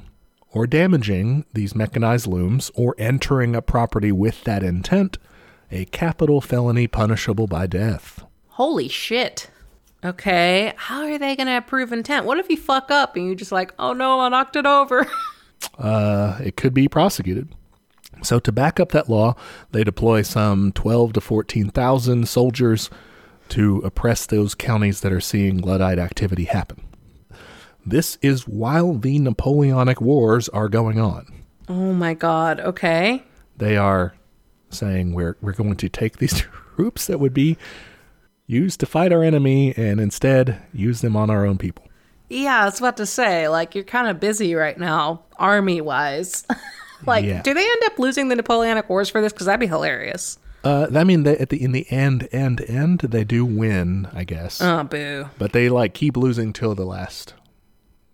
[0.52, 5.18] or damaging these mechanized looms or entering a property with that intent
[5.70, 8.24] a capital felony punishable by death.
[8.48, 9.50] Holy shit.
[10.02, 12.24] Okay, how are they going to approve intent?
[12.24, 15.06] What if you fuck up and you're just like, oh no, I knocked it over?
[15.78, 17.54] Uh, it could be prosecuted.
[18.22, 19.34] So, to back up that law,
[19.72, 22.88] they deploy some 12 to 14,000 soldiers
[23.50, 26.82] to oppress those counties that are seeing Luddite activity happen.
[27.84, 31.26] This is while the Napoleonic Wars are going on.
[31.68, 33.24] oh my god, okay.
[33.56, 34.14] They are
[34.70, 36.40] saying we're, we're going to take these
[36.76, 37.58] troops that would be
[38.46, 41.86] used to fight our enemy and instead use them on our own people.
[42.28, 46.46] Yeah, I was about to say, like, you're kind of busy right now, army wise.
[47.06, 47.42] like, Yeah.
[47.42, 49.32] do they end up losing the Napoleonic Wars for this?
[49.32, 50.38] Because that'd be hilarious.
[50.64, 54.22] Uh, I mean, they, at the in the end, end, end, they do win, I
[54.24, 54.60] guess.
[54.62, 55.26] Oh, boo.
[55.38, 57.34] but they like keep losing till the last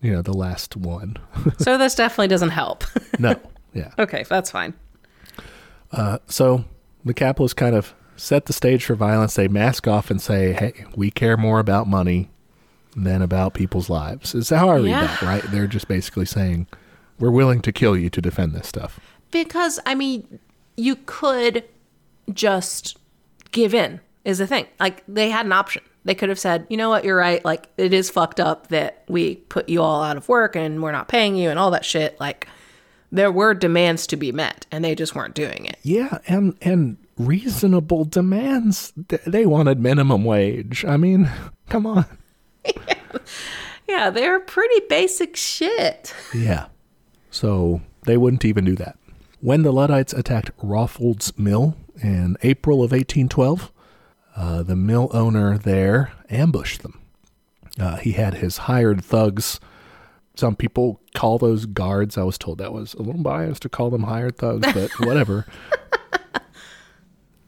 [0.00, 1.16] you know the last one
[1.58, 2.84] so this definitely doesn't help.
[3.18, 3.34] no
[3.74, 4.72] yeah okay, that's fine.
[5.92, 6.64] uh, so
[7.04, 10.84] the capitalists kind of set the stage for violence they mask off and say hey
[10.96, 12.30] we care more about money
[12.96, 15.06] than about people's lives is how i read Yeah.
[15.06, 16.66] that right they're just basically saying
[17.18, 19.00] we're willing to kill you to defend this stuff
[19.30, 20.38] Because, I mean,
[20.76, 21.64] you could
[22.32, 22.96] just
[23.52, 24.66] give in, is the thing.
[24.80, 25.82] Like, they had an option.
[26.04, 27.44] They could have said, you know what, you're right.
[27.44, 30.92] Like, it is fucked up that we put you all out of work and we're
[30.92, 32.18] not paying you and all that shit.
[32.20, 32.46] Like,
[33.12, 35.76] there were demands to be met and they just weren't doing it.
[35.82, 38.92] yeah and and reasonable demands
[39.26, 41.28] they wanted minimum wage i mean
[41.70, 42.04] come on
[43.88, 46.14] Yeah, they're pretty basic shit.
[46.34, 46.66] Yeah.
[47.38, 48.98] So they wouldn't even do that.
[49.40, 53.70] When the Luddites attacked Rawfolds mill in April of 1812,
[54.34, 57.00] uh, the mill owner there ambushed them.
[57.78, 59.60] Uh, he had his hired thugs.
[60.34, 62.18] Some people call those guards.
[62.18, 65.46] I was told that was a little biased to call them hired thugs, but whatever.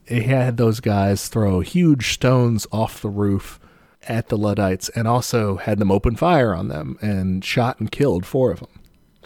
[0.07, 3.59] he had those guys throw huge stones off the roof
[4.07, 8.25] at the Luddites and also had them open fire on them and shot and killed
[8.25, 8.80] four of them.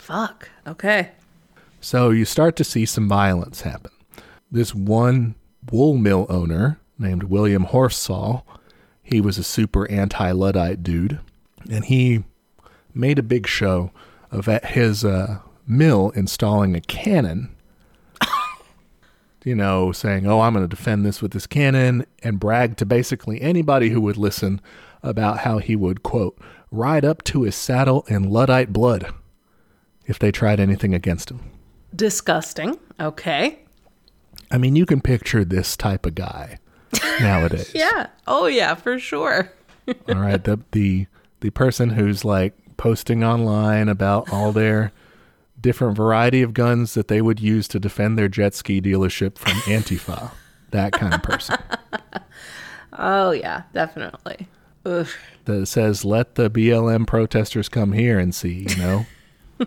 [0.04, 0.50] Fuck.
[0.66, 1.12] Okay.
[1.80, 3.90] So you start to see some violence happen.
[4.52, 5.34] This one
[5.72, 8.42] wool mill owner named William Horsfall,
[9.02, 11.20] he was a super anti Luddite dude,
[11.70, 12.24] and he
[12.92, 13.92] made a big show
[14.30, 17.56] of at his uh, mill installing a cannon.
[19.42, 22.84] you know, saying, "Oh, I'm going to defend this with this cannon," and brag to
[22.84, 24.60] basically anybody who would listen
[25.02, 26.38] about how he would quote
[26.70, 29.14] ride up to his saddle in Luddite blood
[30.06, 31.40] if they tried anything against him.
[31.94, 32.78] Disgusting.
[33.00, 33.58] Okay.
[34.50, 36.58] I mean, you can picture this type of guy
[37.20, 37.72] nowadays.
[37.74, 38.08] Yeah.
[38.26, 39.50] Oh yeah, for sure.
[40.08, 41.06] All right, the the
[41.40, 44.90] the person who's like posting online about all their
[45.60, 49.52] different variety of guns that they would use to defend their jet ski dealership from
[49.72, 50.30] Antifa.
[50.70, 51.56] that kind of person.
[52.94, 54.48] Oh yeah, definitely.
[54.86, 55.08] Ugh.
[55.46, 59.06] That says, "Let the BLM protesters come here and see." You know,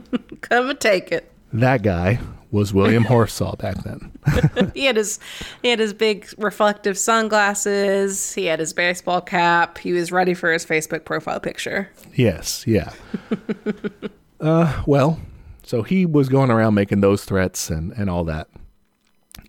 [0.41, 1.31] Come and take it.
[1.53, 2.19] that guy
[2.51, 4.11] was William Horsfall back then.
[4.73, 5.19] He had his
[5.61, 8.33] he had his big reflective sunglasses.
[8.33, 9.77] He had his baseball cap.
[9.77, 11.89] He was ready for his Facebook profile picture.
[12.15, 12.91] Yes, yeah.
[14.39, 15.19] uh, well,
[15.63, 18.47] so he was going around making those threats and, and all that.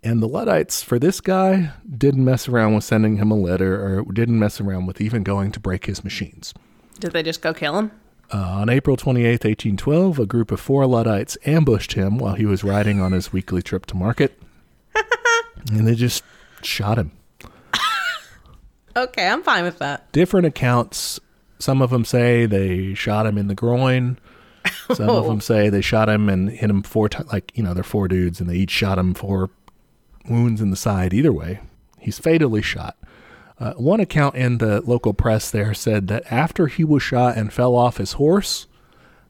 [0.02, 4.04] And the Luddites, for this guy, didn't mess around with sending him a letter or
[4.12, 6.54] didn't mess around with even going to break his machines.
[7.00, 7.90] Did they just go kill him?
[8.32, 12.62] Uh, on April 28th, 1812, a group of four Luddites ambushed him while he was
[12.62, 14.38] riding on his weekly trip to market.
[15.72, 16.22] and they just
[16.62, 17.12] shot him.
[18.96, 20.10] Okay, I'm fine with that.
[20.12, 21.20] different accounts.
[21.60, 24.18] Some of them say they shot him in the groin.
[24.92, 27.30] Some of them say they shot him and hit him four times.
[27.32, 29.50] Like you know, they're four dudes, and they each shot him four
[30.28, 31.14] wounds in the side.
[31.14, 31.60] Either way,
[32.00, 32.96] he's fatally shot.
[33.60, 37.52] Uh, one account in the local press there said that after he was shot and
[37.52, 38.66] fell off his horse,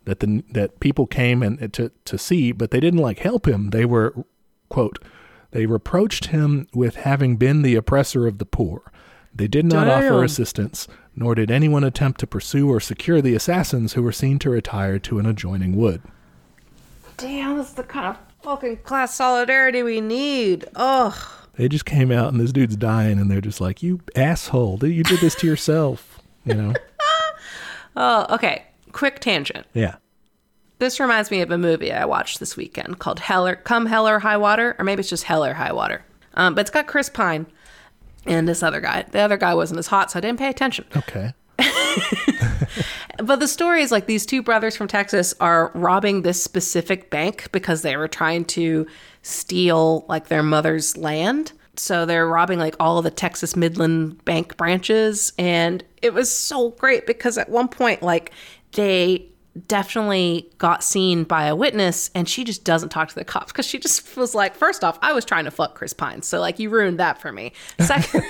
[0.05, 3.71] that the that people came and to to see, but they didn't like help him.
[3.71, 4.15] They were
[4.69, 4.99] quote,
[5.51, 8.93] they reproached him with having been the oppressor of the poor.
[9.35, 13.93] They did not offer assistance, nor did anyone attempt to pursue or secure the assassins
[13.93, 16.03] who were seen to retire to an adjoining wood.
[17.17, 20.67] Damn, that's the kind of fucking class solidarity we need.
[20.75, 21.15] Ugh.
[21.59, 24.79] They just came out and this dude's dying, and they're just like, "You asshole!
[24.83, 26.75] You did this to yourself." You know?
[28.01, 28.65] Oh, okay.
[28.93, 29.67] Quick tangent.
[29.75, 29.97] yeah.
[30.79, 34.21] This reminds me of a movie I watched this weekend called Heller, Come Hell or
[34.21, 36.05] High Water, or maybe it's just Hell or High Water.
[36.35, 37.47] Um, but it's got Chris Pine
[38.25, 39.03] and this other guy.
[39.11, 40.85] The other guy wasn't as hot, so I didn't pay attention.
[40.97, 41.33] Okay.
[43.19, 47.49] But the story is like these two brothers from Texas are robbing this specific bank
[47.51, 48.87] because they were trying to
[49.23, 51.53] steal like their mother's land.
[51.77, 55.33] So they're robbing like all of the Texas Midland bank branches.
[55.39, 58.33] And it was so great because at one point, like,
[58.73, 59.27] they
[59.67, 63.67] definitely got seen by a witness and she just doesn't talk to the cops because
[63.67, 66.23] she just was like, first off, I was trying to fuck Chris Pine.
[66.23, 67.53] So, like, you ruined that for me.
[67.81, 68.23] Second,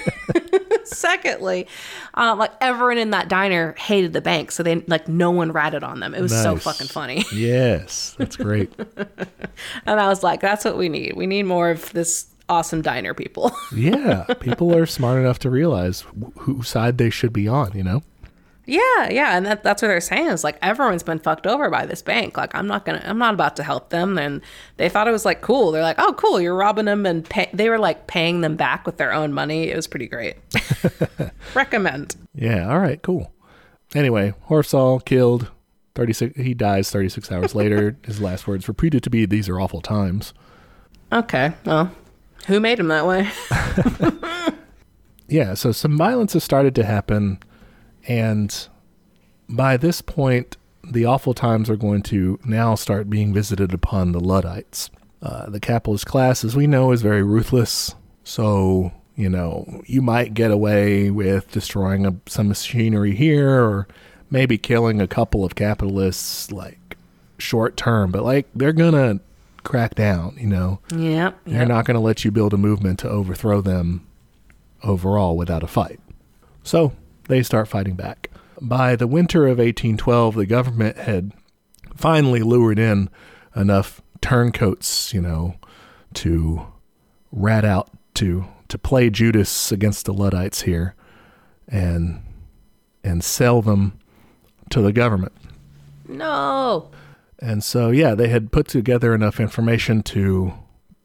[0.84, 1.66] secondly,
[2.14, 4.50] uh, like, everyone in that diner hated the bank.
[4.52, 6.14] So, they, like, no one ratted on them.
[6.14, 7.24] It was so fucking funny.
[7.32, 8.72] Yes, that's great.
[9.86, 11.16] And I was like, that's what we need.
[11.16, 13.50] We need more of this awesome diner people.
[13.74, 17.72] yeah, people are smart enough to realize wh- whose side they should be on.
[17.74, 18.02] You know.
[18.68, 19.34] Yeah, yeah.
[19.34, 22.36] And that, that's what they're saying is like, everyone's been fucked over by this bank.
[22.36, 24.18] Like, I'm not going to, I'm not about to help them.
[24.18, 24.42] And
[24.76, 25.72] they thought it was like cool.
[25.72, 26.38] They're like, oh, cool.
[26.38, 27.06] You're robbing them.
[27.06, 29.70] And pay, they were like paying them back with their own money.
[29.70, 30.36] It was pretty great.
[31.54, 32.16] Recommend.
[32.34, 32.68] Yeah.
[32.70, 33.00] All right.
[33.00, 33.32] Cool.
[33.94, 35.50] Anyway, Horsfall killed.
[35.94, 36.36] Thirty six.
[36.36, 37.96] He dies thirty six hours later.
[38.04, 40.34] His last words repeated to be, "These are awful times."
[41.10, 41.54] Okay.
[41.64, 41.90] Well,
[42.46, 43.30] who made him that way?
[45.28, 45.54] Yeah.
[45.54, 47.38] So some violence has started to happen,
[48.08, 48.68] and
[49.48, 54.20] by this point, the awful times are going to now start being visited upon the
[54.20, 54.90] Luddites.
[55.20, 57.94] Uh, the capitalist class, as we know, is very ruthless.
[58.24, 63.88] So you know you might get away with destroying a, some machinery here, or
[64.30, 66.96] maybe killing a couple of capitalists, like
[67.36, 68.10] short term.
[68.10, 69.20] But like they're gonna
[69.64, 70.36] crack down.
[70.38, 70.80] You know.
[70.94, 71.40] Yep.
[71.44, 71.68] They're yep.
[71.68, 74.06] not going to let you build a movement to overthrow them
[74.82, 76.00] overall without a fight.
[76.62, 76.92] So
[77.28, 78.30] they start fighting back.
[78.60, 81.32] By the winter of 1812, the government had
[81.94, 83.08] finally lured in
[83.54, 85.56] enough turncoats, you know,
[86.14, 86.66] to
[87.30, 90.94] rat out to to play Judas against the Luddites here,
[91.68, 92.22] and
[93.04, 93.98] and sell them
[94.70, 95.32] to the government.
[96.06, 96.90] No.
[97.38, 100.54] And so, yeah, they had put together enough information to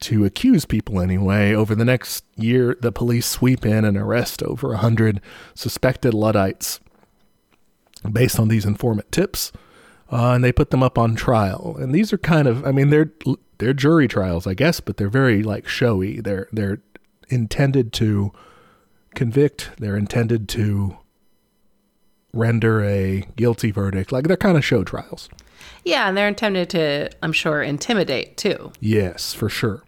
[0.03, 1.53] to accuse people anyway.
[1.53, 5.21] Over the next year, the police sweep in and arrest over 100
[5.55, 6.79] suspected Luddites
[8.11, 9.51] based on these informant tips.
[10.11, 11.75] Uh, and they put them up on trial.
[11.79, 13.11] And these are kind of, I mean, they're
[13.57, 16.19] they're jury trials, I guess, but they're very like showy.
[16.19, 16.81] They're they're
[17.29, 18.31] intended to
[19.15, 19.71] convict.
[19.77, 20.97] They're intended to
[22.33, 24.11] render a guilty verdict.
[24.11, 25.29] Like they're kind of show trials.
[25.83, 28.71] Yeah, and they're intended to, I'm sure, intimidate too.
[28.79, 29.83] Yes, for sure.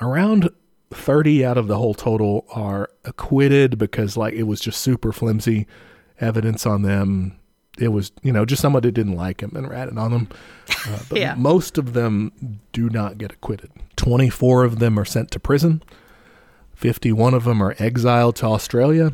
[0.00, 0.50] Around
[0.92, 5.66] 30 out of the whole total are acquitted because like it was just super flimsy
[6.20, 7.38] evidence on them.
[7.78, 10.28] It was, you know, just somebody didn't like him and ratted on them.
[10.86, 11.34] Uh, but Yeah.
[11.36, 13.70] most of them do not get acquitted.
[13.96, 15.82] 24 of them are sent to prison.
[16.74, 19.12] 51 of them are exiled to Australia.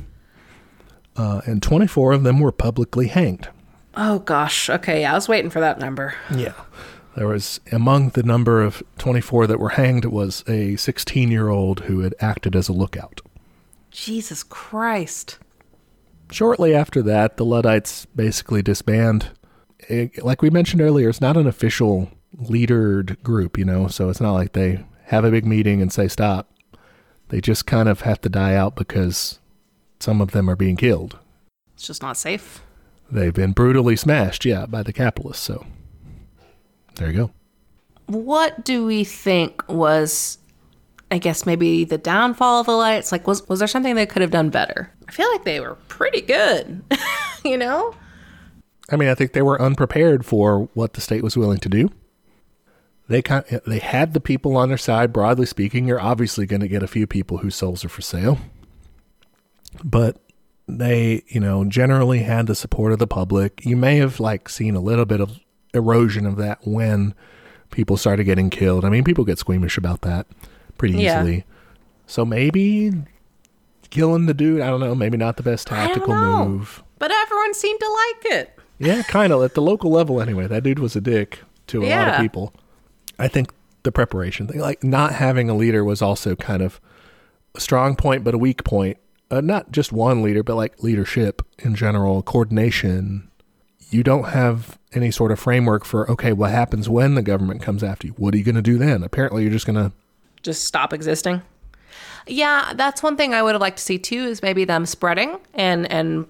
[1.17, 3.49] Uh, and 24 of them were publicly hanged.
[3.97, 4.71] Oh gosh.
[4.71, 6.15] Okay, yeah, I was waiting for that number.
[6.35, 6.55] Yeah.
[7.17, 11.81] There was among the number of 24 that were hanged was a 16 year old
[11.81, 13.21] who had acted as a lookout.
[13.91, 15.39] Jesus Christ.
[16.31, 19.31] Shortly after that, the Luddites basically disband.
[19.89, 24.21] It- like we mentioned earlier, it's not an official leadered group, you know, so it's
[24.21, 26.51] not like they have a big meeting and say stop.
[27.29, 29.39] They just kind of have to die out because
[30.01, 31.19] some of them are being killed.
[31.75, 32.63] It's just not safe.
[33.11, 35.67] They've been brutally smashed, yeah, by the capitalists, so
[37.03, 37.31] there you go.
[38.07, 40.39] What do we think was
[41.11, 43.13] I guess maybe the downfall of the lights?
[43.13, 44.93] Like was was there something they could have done better?
[45.09, 46.83] I feel like they were pretty good.
[47.45, 47.95] you know?
[48.91, 51.91] I mean, I think they were unprepared for what the state was willing to do.
[53.09, 55.13] They kind they had the people on their side.
[55.13, 58.39] Broadly speaking, you're obviously going to get a few people whose souls are for sale,
[59.83, 60.19] but
[60.69, 63.67] they, you know, generally had the support of the public.
[63.67, 65.42] You may have like seen a little bit of
[65.75, 67.15] erosion of that when
[67.71, 68.85] people started getting killed.
[68.85, 70.27] I mean, people get squeamish about that
[70.79, 71.37] pretty easily.
[71.37, 71.43] Yeah.
[72.07, 72.93] So maybe
[73.91, 76.83] killing the dude, I don't know, maybe not the best tactical move.
[76.99, 78.59] But everyone seemed to like it.
[78.79, 80.47] Yeah, kind of at the local level anyway.
[80.47, 82.53] That dude was a dick to a lot of people.
[83.19, 83.53] I think
[83.83, 86.81] the preparation thing, like not having a leader, was also kind of
[87.55, 88.99] a strong point, but a weak point.
[89.31, 93.29] Uh, not just one leader, but like leadership in general, coordination.
[93.93, 97.83] You don't have any sort of framework for okay, what happens when the government comes
[97.83, 98.15] after you?
[98.15, 99.03] What are you going to do then?
[99.03, 99.93] Apparently, you're just going to
[100.43, 101.43] Just stop existing.
[102.27, 105.39] Yeah, that's one thing I would have liked to see too is maybe them spreading
[105.55, 106.27] and and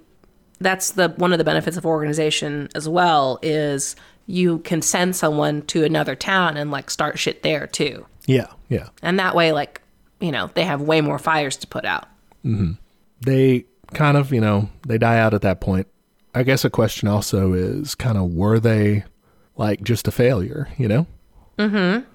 [0.61, 3.97] that's the one of the benefits of organization as well is
[4.27, 8.07] you can send someone to another town and like start shit there too.
[8.27, 8.89] yeah, yeah.
[9.03, 9.83] And that way like,
[10.21, 12.07] you know, they have way more fires to put out.
[12.45, 12.73] Mm-hmm.
[13.21, 15.89] They kind of, you know, they die out at that point.
[16.35, 19.05] I guess a question also is kind of were they
[19.57, 21.07] like just a failure, you know?
[21.59, 22.09] Mm hmm.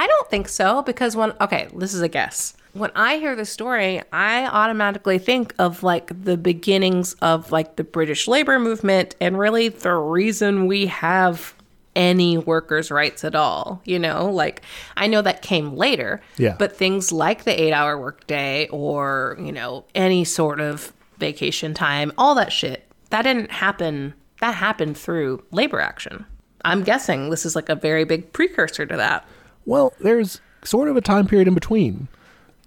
[0.00, 2.54] I don't think so because when okay, this is a guess.
[2.72, 7.84] When I hear the story, I automatically think of like the beginnings of like the
[7.84, 11.54] British labor movement and really the reason we have
[11.96, 13.82] any workers' rights at all.
[13.84, 14.62] You know, like
[14.96, 16.54] I know that came later, Yeah.
[16.58, 22.12] but things like the eight hour workday or, you know, any sort of vacation time,
[22.16, 24.14] all that shit, that didn't happen.
[24.40, 26.24] That happened through labor action.
[26.64, 29.26] I'm guessing this is like a very big precursor to that.
[29.64, 32.08] Well, there's sort of a time period in between.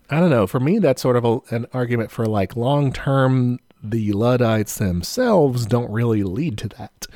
[0.09, 0.47] I don't know.
[0.47, 5.65] For me, that's sort of a, an argument for like long term, the Luddites themselves
[5.65, 7.07] don't really lead to that.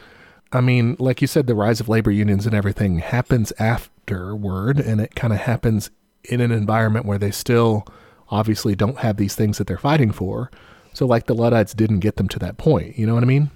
[0.51, 5.01] I mean, like you said, the rise of labor unions and everything happens afterward, and
[5.01, 5.89] it kind of happens
[6.23, 7.85] in an environment where they still
[8.29, 10.49] obviously don't have these things that they're fighting for.
[10.95, 12.97] So, like, the Luddites didn't get them to that point.
[12.97, 13.51] You know what I mean?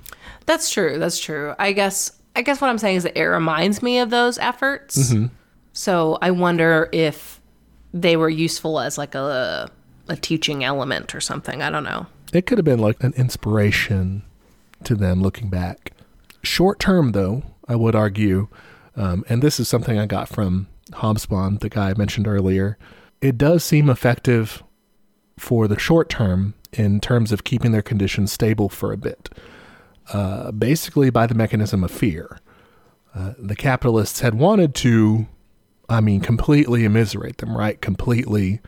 [0.45, 0.99] That's true.
[0.99, 1.55] That's true.
[1.57, 5.13] I guess I guess what I'm saying is that it reminds me of those efforts.
[5.73, 7.41] So I wonder if
[7.93, 9.71] they were useful as like a
[10.07, 11.61] a teaching element or something.
[11.61, 12.07] I don't know.
[12.33, 14.23] It could have been like an inspiration
[14.83, 15.93] to them looking back.
[16.41, 18.47] Short term, though, I would argue,
[18.95, 22.77] um, and this is something I got from Hobsbawm, the guy I mentioned earlier,
[23.21, 24.63] it does seem effective
[25.37, 29.29] for the short term in terms of keeping their conditions stable for a bit,
[30.13, 32.39] uh, basically by the mechanism of fear.
[33.15, 35.27] Uh, the capitalists had wanted to,
[35.87, 37.81] I mean, completely immiserate them, right?
[37.81, 38.61] Completely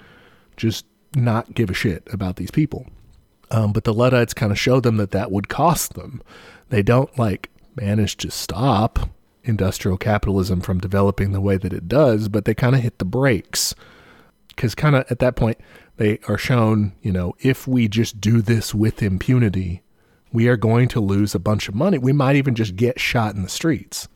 [0.57, 0.85] just
[1.15, 2.87] not give a shit about these people.
[3.51, 6.23] Um, but the Luddites kind of showed them that that would cost them.
[6.69, 9.09] They don't like manage to stop
[9.43, 13.05] industrial capitalism from developing the way that it does, but they kind of hit the
[13.05, 13.75] brakes.
[14.55, 15.57] Because kind of at that point,
[15.97, 19.81] they are shown, you know, if we just do this with impunity,
[20.31, 21.97] we are going to lose a bunch of money.
[21.97, 24.07] We might even just get shot in the streets.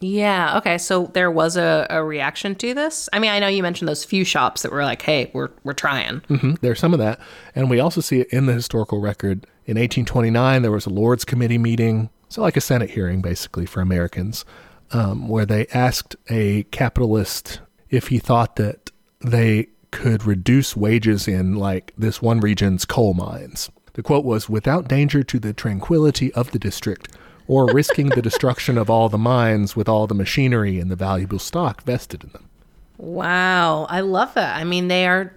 [0.00, 0.56] Yeah.
[0.58, 0.78] Okay.
[0.78, 3.08] So there was a, a reaction to this.
[3.12, 5.74] I mean, I know you mentioned those few shops that were like, "Hey, we're we're
[5.74, 7.20] trying." hmm There's some of that.
[7.54, 9.46] And we also see it in the historical record.
[9.66, 13.80] In 1829, there was a Lords Committee meeting, so like a Senate hearing basically for
[13.80, 14.44] Americans,
[14.90, 17.60] um, where they asked a capitalist
[17.90, 23.70] if he thought that they could reduce wages in like this one region's coal mines.
[23.94, 27.08] The quote was without danger to the tranquility of the district
[27.46, 31.38] or risking the destruction of all the mines with all the machinery and the valuable
[31.38, 32.48] stock vested in them.
[32.96, 34.56] Wow, I love that.
[34.56, 35.34] I mean, they are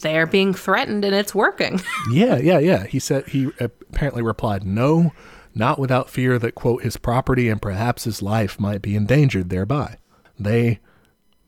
[0.00, 1.80] they are being threatened, and it's working.
[2.10, 2.84] Yeah, yeah, yeah.
[2.84, 5.12] He said he apparently replied, "No,
[5.54, 9.96] not without fear that quote his property and perhaps his life might be endangered thereby."
[10.38, 10.80] They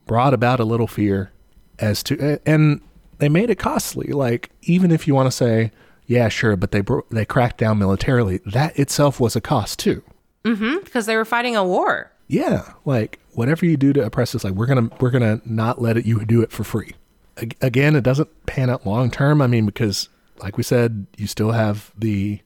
[0.07, 1.32] brought about a little fear
[1.78, 2.80] as to, and
[3.18, 4.08] they made it costly.
[4.08, 5.70] Like even if you want to say,
[6.06, 8.40] yeah, sure, but they bro- they cracked down militarily.
[8.46, 10.02] That itself was a cost too.
[10.44, 10.84] mm-hmm.
[10.84, 12.12] Because they were fighting a war.
[12.28, 15.96] Yeah, like whatever you do to oppress us, like we're gonna we're gonna not let
[15.96, 16.92] it you do it for free.
[17.38, 19.40] Ag- Again, it doesn't pan out long term.
[19.42, 20.08] I mean, because
[20.42, 22.40] like we said, you still have the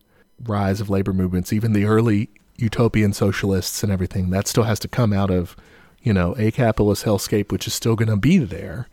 [0.44, 4.30] rise of labor movements, even the early utopian socialists and everything.
[4.30, 5.56] That still has to come out of
[6.02, 8.86] you know a capitalist hellscape, which is still going to be there.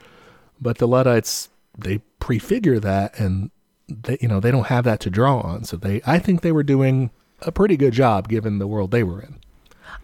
[0.60, 3.52] But the Luddites they prefigure that, and
[3.88, 5.64] they you know they don't have that to draw on.
[5.64, 9.04] So they, I think they were doing a pretty good job given the world they
[9.04, 9.40] were in.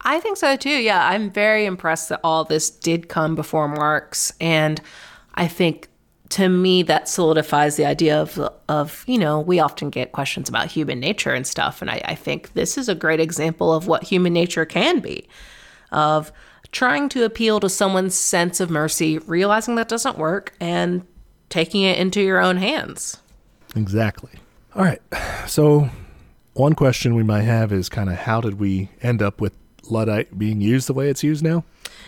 [0.02, 0.70] I think so too.
[0.70, 4.82] Yeah, I'm very impressed that all this did come before Marx, and
[5.36, 5.90] I think
[6.30, 10.68] to me that solidifies the idea of of you know we often get questions about
[10.68, 14.04] human nature and stuff, and I, I think this is a great example of what
[14.04, 15.28] human nature can be,
[15.92, 16.32] of
[16.74, 21.06] trying to appeal to someone's sense of mercy, realizing that doesn't work, and
[21.50, 23.18] taking it into your own hands.
[23.76, 24.32] Exactly.
[24.76, 25.02] All right.
[25.48, 25.90] So,
[26.54, 29.54] one question we might have is kind of how did we end up with
[29.90, 31.64] Luddite being used the way it's used now?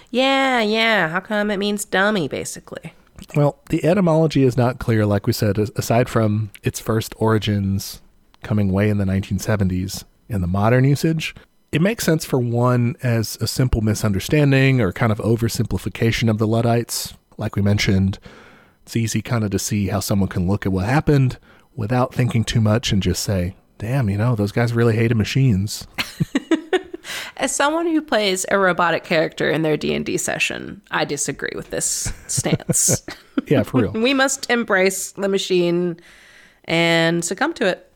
[0.09, 1.09] Yeah, yeah.
[1.09, 2.93] How come it means dummy, basically?
[3.35, 8.01] Well, the etymology is not clear, like we said, aside from its first origins
[8.43, 11.35] coming way in the 1970s in the modern usage.
[11.71, 16.47] It makes sense for one as a simple misunderstanding or kind of oversimplification of the
[16.47, 17.13] Luddites.
[17.37, 18.17] Like we mentioned,
[18.83, 21.37] it's easy kind of to see how someone can look at what happened
[21.75, 25.85] without thinking too much and just say, damn, you know, those guys really hated machines.
[27.37, 32.13] As someone who plays a robotic character in their D&D session, I disagree with this
[32.27, 33.03] stance.
[33.47, 33.91] Yeah, for real.
[33.93, 35.99] we must embrace the machine
[36.63, 37.91] and succumb to it.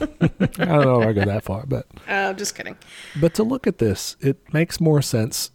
[0.20, 2.76] I don't know if I go that far, but I'm Uh, just kidding.
[3.20, 5.50] But to look at this, it makes more sense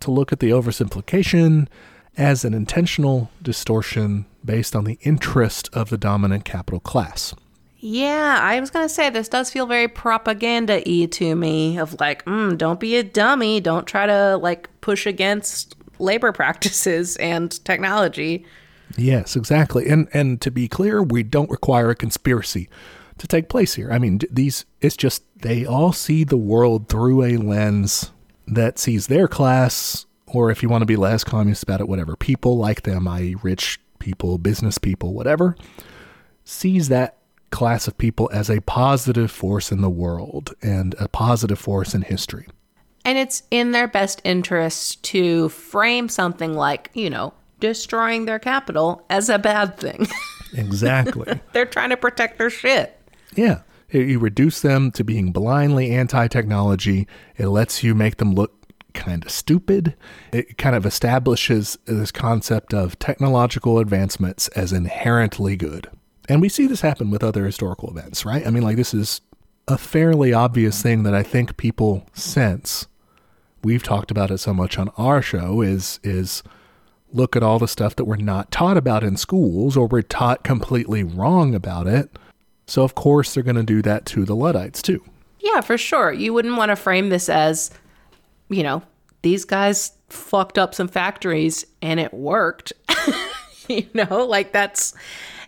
[0.00, 1.68] to look at the oversimplification
[2.16, 7.34] as an intentional distortion based on the interest of the dominant capital class.
[7.78, 11.78] Yeah, I was gonna say this does feel very propaganda-y to me.
[11.78, 13.60] Of like, mm, don't be a dummy.
[13.60, 18.44] Don't try to like push against labor practices and technology.
[18.96, 19.88] Yes, exactly.
[19.88, 22.68] And and to be clear, we don't require a conspiracy
[23.18, 23.90] to take place here.
[23.90, 28.10] I mean, these it's just they all see the world through a lens
[28.46, 32.16] that sees their class or if you want to be less communist about it whatever,
[32.16, 33.36] people like them, i.e.
[33.42, 35.56] rich people, business people, whatever,
[36.44, 37.18] sees that
[37.50, 42.02] class of people as a positive force in the world and a positive force in
[42.02, 42.46] history.
[43.04, 49.06] And it's in their best interest to frame something like, you know, destroying their capital
[49.08, 50.06] as a bad thing.
[50.54, 51.40] Exactly.
[51.52, 52.95] They're trying to protect their shit.
[53.36, 53.62] Yeah.
[53.90, 57.06] You reduce them to being blindly anti technology.
[57.36, 58.52] It lets you make them look
[58.94, 59.94] kind of stupid.
[60.32, 65.88] It kind of establishes this concept of technological advancements as inherently good.
[66.28, 68.44] And we see this happen with other historical events, right?
[68.44, 69.20] I mean, like, this is
[69.68, 72.86] a fairly obvious thing that I think people sense.
[73.62, 76.42] We've talked about it so much on our show is is
[77.12, 80.44] look at all the stuff that we're not taught about in schools or we're taught
[80.44, 82.10] completely wrong about it.
[82.66, 85.02] So of course they're going to do that to the Luddites too.
[85.40, 86.12] Yeah, for sure.
[86.12, 87.70] You wouldn't want to frame this as,
[88.48, 88.82] you know,
[89.22, 92.72] these guys fucked up some factories and it worked.
[93.68, 94.94] you know, like that's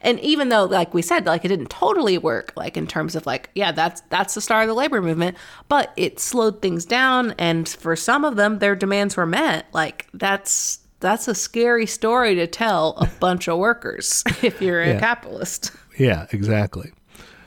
[0.01, 3.27] and even though like we said like it didn't totally work like in terms of
[3.27, 5.37] like yeah, that's that's the start of the labor movement,
[5.69, 9.67] but it slowed things down and for some of them their demands were met.
[9.73, 14.89] Like that's that's a scary story to tell a bunch of workers if you're a
[14.95, 15.01] Yeah.
[15.01, 15.73] capitalist.
[15.99, 16.93] Yeah, exactly.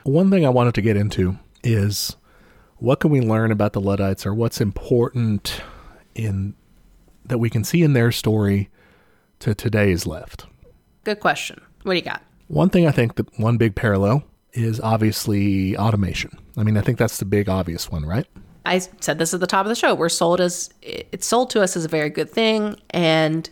[0.03, 2.15] One thing I wanted to get into is
[2.77, 5.61] what can we learn about the Luddites or what's important
[6.15, 6.55] in
[7.25, 8.69] that we can see in their story
[9.39, 10.45] to today's left.
[11.03, 11.61] Good question.
[11.83, 12.21] What do you got?
[12.47, 14.23] One thing I think that one big parallel
[14.53, 16.37] is obviously automation.
[16.57, 18.27] I mean, I think that's the big obvious one, right?
[18.65, 19.95] I said this at the top of the show.
[19.95, 23.49] We're sold as it's sold to us as a very good thing, and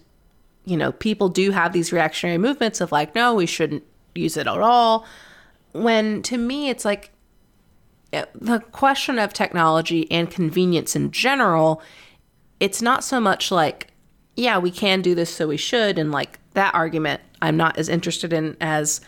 [0.66, 3.84] you know, people do have these reactionary movements of like, no, we shouldn't
[4.14, 5.06] use it at all.
[5.72, 7.12] When to me, it's like
[8.12, 11.82] the question of technology and convenience in general.
[12.60, 13.88] It's not so much like,
[14.36, 17.88] yeah, we can do this, so we should, and like that argument, I'm not as
[17.88, 19.02] interested in as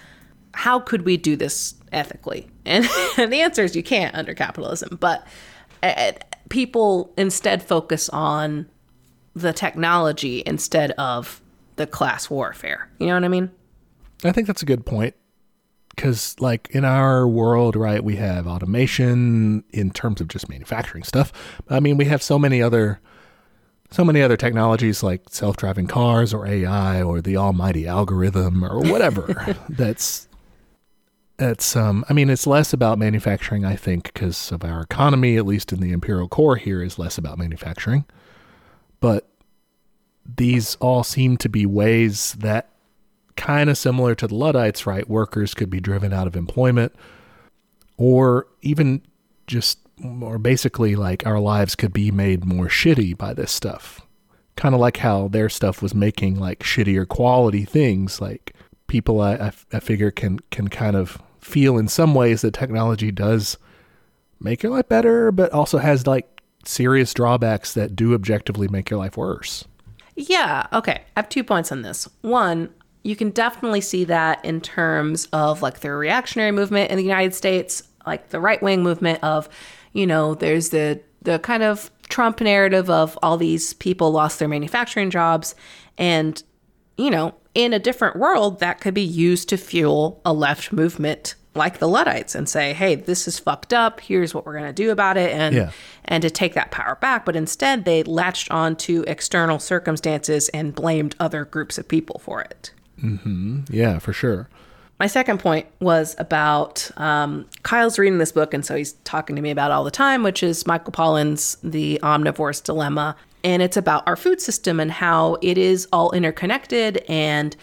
[0.53, 2.49] how could we do this ethically?
[2.65, 2.87] And,
[3.17, 4.97] and the answer is you can't under capitalism.
[4.99, 5.25] But
[5.81, 6.13] uh,
[6.49, 8.67] people instead focus on
[9.33, 11.41] the technology instead of
[11.77, 12.89] the class warfare.
[12.99, 13.49] You know what I mean?
[14.23, 15.15] I think that's a good point.
[15.95, 21.31] Because, like, in our world, right, we have automation in terms of just manufacturing stuff.
[21.69, 22.99] I mean, we have so many other.
[23.93, 28.79] So many other technologies like self driving cars or AI or the almighty algorithm or
[28.79, 30.29] whatever that's
[31.35, 35.45] that's um i mean it's less about manufacturing i think because of our economy at
[35.45, 38.05] least in the imperial core here is less about manufacturing
[39.01, 39.27] but
[40.37, 42.69] these all seem to be ways that
[43.35, 46.93] kind of similar to the luddites right workers could be driven out of employment
[47.97, 49.01] or even
[49.47, 49.79] just
[50.21, 54.01] or basically like our lives could be made more shitty by this stuff
[54.55, 58.53] kind of like how their stuff was making like shittier quality things like
[58.87, 63.11] people I, I, I figure can can kind of feel in some ways that technology
[63.11, 63.57] does
[64.39, 68.99] make your life better, but also has like serious drawbacks that do objectively make your
[68.99, 69.65] life worse.
[70.15, 70.67] Yeah.
[70.73, 71.01] Okay.
[71.15, 72.07] I have two points on this.
[72.21, 72.69] One,
[73.03, 77.33] you can definitely see that in terms of like the reactionary movement in the United
[77.33, 79.49] States, like the right wing movement of,
[79.93, 84.47] you know, there's the the kind of Trump narrative of all these people lost their
[84.47, 85.55] manufacturing jobs
[85.97, 86.43] and
[86.97, 91.35] you know, in a different world, that could be used to fuel a left movement
[91.53, 93.99] like the Luddites and say, "Hey, this is fucked up.
[93.99, 95.71] Here's what we're going to do about it," and yeah.
[96.05, 97.25] and to take that power back.
[97.25, 102.41] But instead, they latched on to external circumstances and blamed other groups of people for
[102.41, 102.71] it.
[103.01, 103.61] Mm-hmm.
[103.69, 104.49] Yeah, for sure.
[104.99, 109.41] My second point was about um, Kyle's reading this book, and so he's talking to
[109.41, 114.07] me about all the time, which is Michael Pollan's The Omnivore's Dilemma and it's about
[114.07, 117.03] our food system and how it is all interconnected.
[117.07, 117.55] And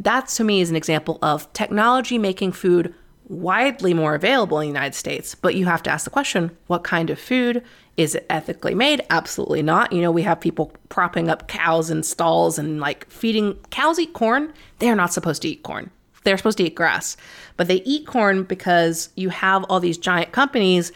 [0.00, 2.94] that to me is an example of technology making food
[3.28, 5.34] widely more available in the United States.
[5.34, 7.62] But you have to ask the question what kind of food?
[7.96, 9.02] Is it ethically made?
[9.10, 9.92] Absolutely not.
[9.92, 14.14] You know, we have people propping up cows in stalls and like feeding cows eat
[14.14, 14.52] corn.
[14.78, 15.90] They're not supposed to eat corn.
[16.24, 17.16] They're supposed to eat grass.
[17.56, 20.92] But they eat corn because you have all these giant companies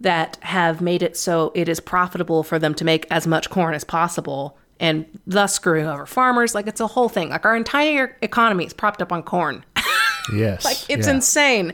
[0.00, 3.74] that have made it so it is profitable for them to make as much corn
[3.74, 6.54] as possible and thus screwing over farmers.
[6.54, 7.30] Like it's a whole thing.
[7.30, 9.64] Like our entire economy is propped up on corn.
[10.30, 10.62] Yes.
[10.62, 11.14] like it's yeah.
[11.14, 11.72] insane.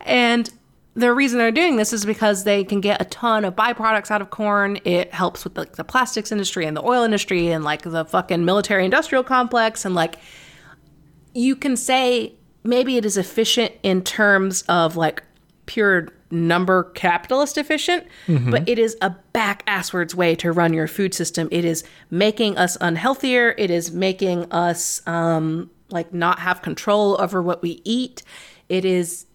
[0.00, 0.50] And
[0.94, 4.22] the reason they're doing this is because they can get a ton of byproducts out
[4.22, 4.78] of corn.
[4.84, 8.44] It helps with like the plastics industry and the oil industry and like the fucking
[8.44, 10.16] military industrial complex and like
[11.34, 12.32] you can say
[12.62, 15.22] maybe it is efficient in terms of like
[15.66, 18.50] pure number capitalist efficient, mm-hmm.
[18.50, 21.48] but it is a back asswards way to run your food system.
[21.50, 23.54] It is making us unhealthier.
[23.58, 28.22] It is making us um, like not have control over what we eat.
[28.68, 29.26] It is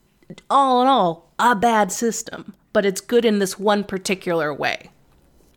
[0.49, 4.91] all in all a bad system, but it's good in this one particular way.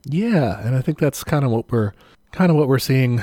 [0.05, 1.93] Yeah, and I think that's kind of what we're
[2.33, 3.23] kind of what we're seeing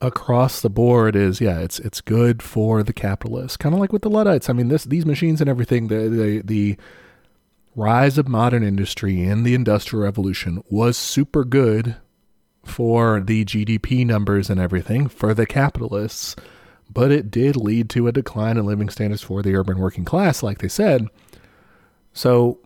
[0.00, 3.56] across the board is yeah, it's it's good for the capitalists.
[3.56, 4.48] Kind of like with the Luddites.
[4.48, 6.76] I mean, this these machines and everything, the the the
[7.76, 11.96] rise of modern industry and the industrial revolution was super good
[12.64, 16.36] for the GDP numbers and everything for the capitalists,
[16.92, 20.42] but it did lead to a decline in living standards for the urban working class,
[20.42, 21.06] like they said.
[22.12, 22.58] So,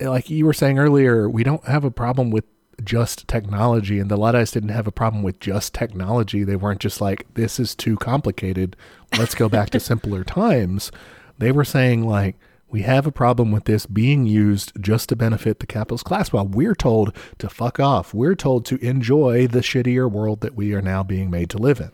[0.00, 2.44] like you were saying earlier, we don't have a problem with
[2.82, 6.44] just technology, and the Luddites didn't have a problem with just technology.
[6.44, 8.76] They weren't just like, this is too complicated.
[9.18, 10.90] Let's go back to simpler times.
[11.38, 12.36] They were saying, like,
[12.68, 16.46] we have a problem with this being used just to benefit the capitalist class while
[16.46, 18.12] we're told to fuck off.
[18.12, 21.80] We're told to enjoy the shittier world that we are now being made to live
[21.80, 21.92] in.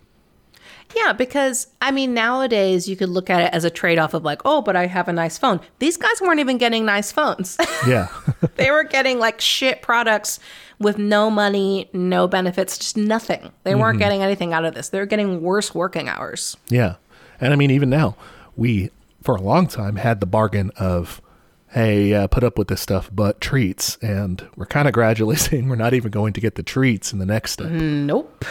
[0.94, 4.24] Yeah, because I mean, nowadays you could look at it as a trade off of
[4.24, 5.60] like, oh, but I have a nice phone.
[5.78, 7.56] These guys weren't even getting nice phones.
[7.86, 8.08] Yeah.
[8.56, 10.38] they were getting like shit products
[10.78, 13.52] with no money, no benefits, just nothing.
[13.64, 14.00] They weren't mm-hmm.
[14.00, 14.90] getting anything out of this.
[14.90, 16.58] They were getting worse working hours.
[16.68, 16.96] Yeah.
[17.40, 18.16] And I mean, even now,
[18.56, 18.90] we
[19.22, 21.22] for a long time had the bargain of,
[21.68, 23.96] hey, uh, put up with this stuff, but treats.
[24.02, 27.18] And we're kind of gradually seeing we're not even going to get the treats in
[27.18, 27.70] the next step.
[27.70, 28.44] Nope.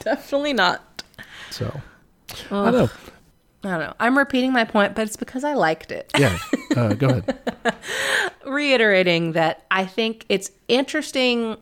[0.00, 0.93] Definitely not.
[1.54, 1.80] So,
[2.50, 2.90] I don't know.
[3.64, 3.94] I don't know.
[4.00, 6.10] I'm repeating my point, but it's because I liked it.
[6.18, 6.36] Yeah.
[6.76, 7.38] Uh, go ahead.
[8.44, 11.56] reiterating that I think it's interesting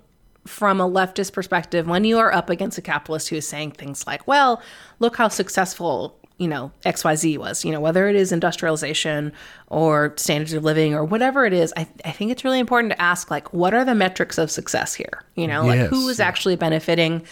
[0.46, 4.06] from a leftist perspective when you are up against a capitalist who is saying things
[4.06, 4.60] like, well,
[4.98, 9.32] look how successful, you know, XYZ was, you know, whether it is industrialization
[9.68, 13.00] or standards of living or whatever it is, I, I think it's really important to
[13.00, 15.22] ask, like, what are the metrics of success here?
[15.36, 15.90] You know, like Yes.
[15.90, 17.22] who is actually benefiting?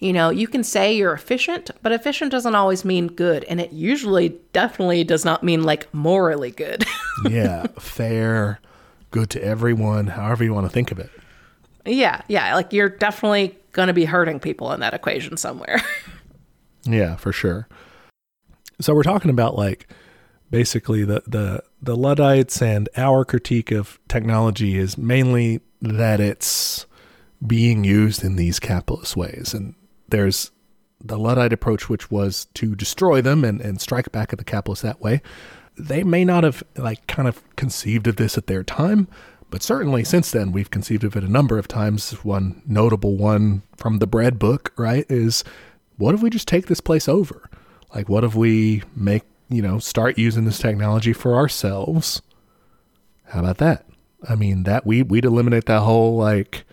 [0.00, 3.44] You know, you can say you're efficient, but efficient doesn't always mean good.
[3.44, 6.84] And it usually definitely does not mean like morally good.
[7.30, 8.60] yeah, fair,
[9.10, 11.10] good to everyone, however you want to think of it.
[11.86, 12.54] yeah, yeah.
[12.54, 15.80] Like you're definitely going to be hurting people in that equation somewhere.
[16.86, 17.66] Yeah, for sure.
[18.80, 19.88] So we're talking about like
[20.50, 26.86] basically the the the Luddites and our critique of technology is mainly that it's
[27.46, 29.54] being used in these capitalist ways.
[29.54, 29.74] And
[30.14, 30.52] there's
[31.02, 34.84] the Luddite approach, which was to destroy them and, and strike back at the capitalists
[34.84, 35.20] that way.
[35.76, 39.08] They may not have like kind of conceived of this at their time,
[39.50, 42.12] but certainly since then we've conceived of it a number of times.
[42.24, 45.42] One notable one from the bread book, right, is
[45.96, 47.50] what if we just take this place over?
[47.92, 52.22] Like what if we make, you know, start using this technology for ourselves?
[53.24, 53.84] How about that?
[54.28, 56.64] I mean, that we we'd eliminate that whole like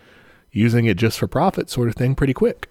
[0.52, 2.68] using it just for profit sort of thing pretty quick.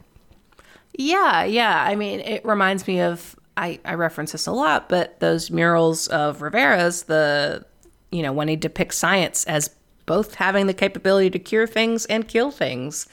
[1.01, 1.83] Yeah, yeah.
[1.83, 6.07] I mean, it reminds me of I, I reference this a lot, but those murals
[6.07, 7.65] of Rivera's, the
[8.11, 9.69] you know, when he depicts science as
[10.05, 13.07] both having the capability to cure things and kill things.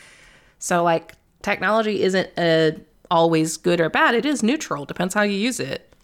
[0.58, 2.72] So like technology isn't uh
[3.10, 4.14] always good or bad.
[4.14, 4.84] It is neutral.
[4.84, 5.94] Depends how you use it.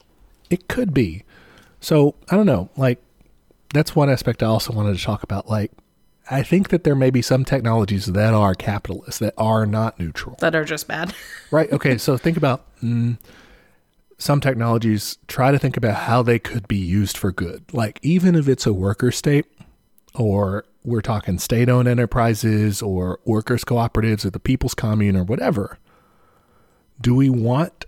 [0.49, 1.23] It could be.
[1.81, 2.71] So I don't know.
[2.77, 3.03] Like
[3.75, 5.51] that's one aspect I also wanted to talk about.
[5.51, 5.71] Like
[6.31, 10.37] I think that there may be some technologies that are capitalist that are not neutral.
[10.41, 11.15] That are just bad.
[11.51, 11.71] Right.
[11.71, 11.99] Okay.
[11.99, 13.17] so think about mm,
[14.19, 15.19] some technologies.
[15.29, 17.73] Try to think about how they could be used for good.
[17.73, 19.47] Like even if it's a worker state,
[20.17, 25.79] or we're talking state-owned enterprises, or workers' cooperatives, or the people's commune, or whatever.
[27.01, 27.85] Do we want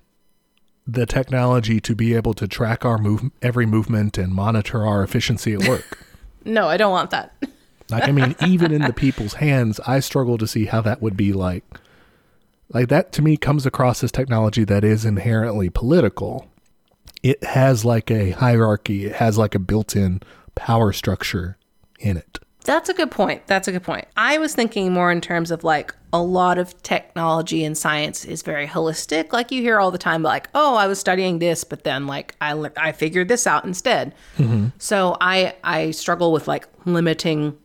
[0.86, 5.54] the technology to be able to track our move every movement and monitor our efficiency
[5.54, 5.98] at work?
[6.44, 7.34] no, I don't want that.
[7.90, 11.16] Like, I mean, even in the people's hands, I struggle to see how that would
[11.16, 11.64] be like.
[12.68, 16.48] Like, that to me comes across as technology that is inherently political.
[17.22, 20.22] It has like a hierarchy, it has like a built in
[20.54, 21.58] power structure
[22.00, 22.38] in it.
[22.66, 23.46] That's a good point.
[23.46, 24.06] That's a good point.
[24.16, 28.42] I was thinking more in terms of like a lot of technology and science is
[28.42, 29.32] very holistic.
[29.32, 32.34] Like you hear all the time, like, "Oh, I was studying this, but then like
[32.40, 34.68] I I figured this out instead." Mm-hmm.
[34.78, 37.56] So I I struggle with like limiting,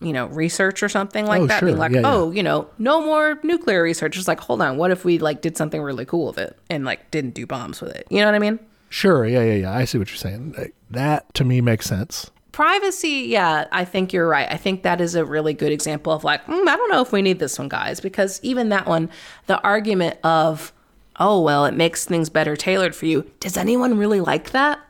[0.00, 1.58] you know, research or something like Oh, that.
[1.60, 1.66] sure.
[1.68, 2.12] Being like, Yeah, yeah.
[2.12, 5.40] "Oh, you know, no more nuclear research." It's like, hold on, what if we like
[5.40, 8.06] did something really cool with it and like didn't do bombs with it?
[8.10, 8.58] You know what I mean?
[8.90, 9.72] Sure, yeah, yeah, yeah.
[9.72, 10.54] I see what you're saying.
[10.90, 12.30] That to me makes sense.
[12.52, 16.24] privacy yeah i think you're right i think that is a really good example of
[16.24, 19.08] like mm, i don't know if we need this one guys because even that one
[19.46, 20.72] the argument of
[21.20, 24.80] oh well it makes things better tailored for you does anyone really like that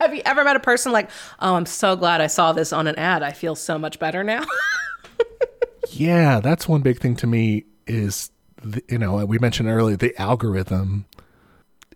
[0.00, 1.08] have you ever met a person like
[1.40, 4.24] oh i'm so glad i saw this on an ad i feel so much better
[4.24, 4.44] now
[5.92, 8.30] Yeah, that's one big thing to me is,
[8.62, 11.06] the, you know, we mentioned earlier the algorithm.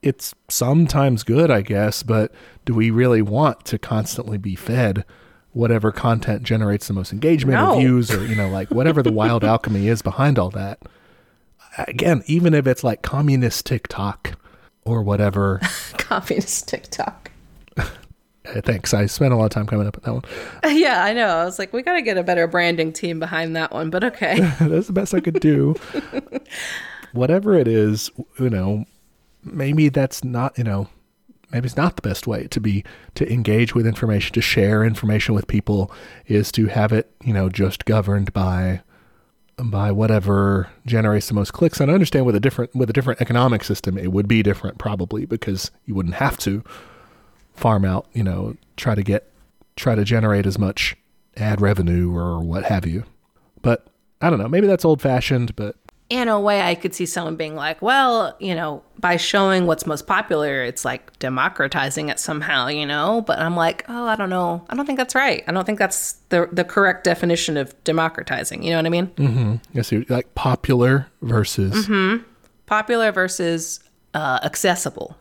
[0.03, 2.33] It's sometimes good, I guess, but
[2.65, 5.05] do we really want to constantly be fed
[5.53, 7.75] whatever content generates the most engagement No.
[7.75, 10.81] or views or, you know, like whatever the wild alchemy is behind all that?
[11.79, 14.33] Again, even if it's like communist TikTok
[14.85, 15.61] or whatever.
[15.99, 17.24] communist tiktok
[18.45, 18.93] Uh, thanks.
[18.93, 20.23] I spent a lot of time coming up with that one.
[20.77, 23.73] yeah i know i was like we gotta get a better branding team behind that
[23.73, 25.75] one but okay That's the best I could do.
[27.13, 28.85] Whatever it is, you know,
[29.45, 30.89] maybe that's not, you know,
[31.53, 32.85] maybe it's not the best way to be
[33.15, 35.93] to engage with information, to share information with people
[36.27, 38.83] is to have it, you know, just governed by
[39.63, 41.79] by whatever generates the most clicks.
[41.79, 44.79] And I understand with a different with a different economic system it would be different
[44.79, 46.65] probably because you wouldn't have to
[47.55, 49.31] farm out, you know, try to get
[49.77, 50.97] try to generate as much
[51.37, 53.05] ad revenue or what have you.
[53.63, 53.87] But
[54.21, 55.77] I don't know, maybe that's old fashioned, but
[56.11, 59.87] in a way i could see someone being like well you know by showing what's
[59.87, 64.29] most popular it's like democratizing it somehow you know but i'm like oh i don't
[64.29, 67.75] know i don't think that's right i don't think that's the the correct definition of
[67.85, 69.33] democratizing you know what i mean Mm
[69.73, 69.79] hmm.
[69.79, 72.23] I see like popular versus Mm-hmm.
[72.67, 73.81] popular versus
[74.13, 75.17] uh, accessible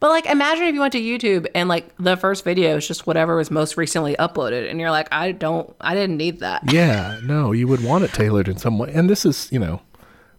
[0.00, 3.06] but like imagine if you went to youtube and like the first video is just
[3.06, 7.20] whatever was most recently uploaded and you're like i don't i didn't need that yeah,
[7.22, 8.90] no, you would want it tailored in some way.
[8.92, 9.80] And this is, you know,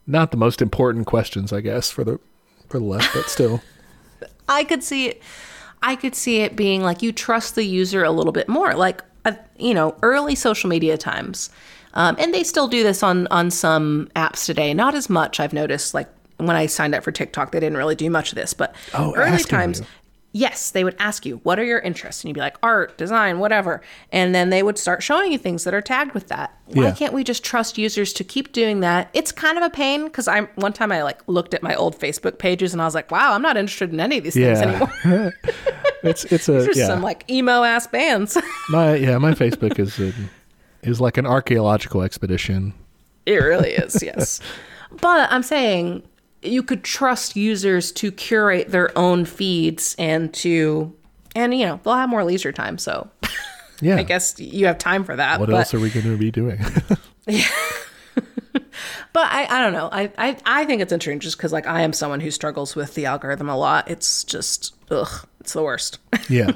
[0.05, 2.19] not the most important questions, I guess, for the
[2.69, 3.61] for the left, but still.
[4.49, 5.21] I could see it.
[5.81, 8.73] I could see it being like you trust the user a little bit more.
[8.73, 11.49] Like, uh, you know, early social media times,
[11.93, 14.73] um, and they still do this on on some apps today.
[14.73, 15.93] Not as much, I've noticed.
[15.93, 18.75] Like when I signed up for TikTok, they didn't really do much of this, but
[18.93, 19.79] Oh, early times.
[19.79, 19.85] you.
[20.37, 22.21] Yes, they would ask you, what are your interests?
[22.21, 23.81] And you'd be like, art, design, whatever.
[24.11, 26.53] And then they would start showing you things that are tagged with that.
[26.73, 26.91] Why Yeah.
[26.91, 29.09] can't we just trust users to keep doing that?
[29.13, 31.97] It's kind of a pain because I'm one time I like looked at my old
[31.97, 34.59] Facebook pages and I was like, wow, I'm not interested in any of these things
[34.59, 35.33] anymore.
[36.03, 36.85] It's it's a yeah.
[36.85, 38.37] some like emo ass bands.
[38.69, 40.13] my yeah, my Facebook is a,
[40.83, 42.73] is like an archaeological expedition.
[43.25, 44.39] It really is, yes.
[45.01, 46.03] But I'm saying
[46.45, 50.93] you could trust users to curate their own feeds and to,
[51.35, 52.77] and you know, they'll have more leisure time.
[52.77, 53.09] So
[53.81, 53.97] Yeah.
[53.97, 55.39] I guess you have time for that.
[55.39, 56.59] what but, else are we going to be doing?
[57.27, 57.45] Yeah
[59.13, 59.89] but I, I don't know.
[59.91, 62.93] I, I, I think it's interesting just because like I am someone who struggles with
[62.95, 63.89] the algorithm a lot.
[63.89, 65.99] It's just, ugh, it's the worst.
[66.29, 66.51] yeah.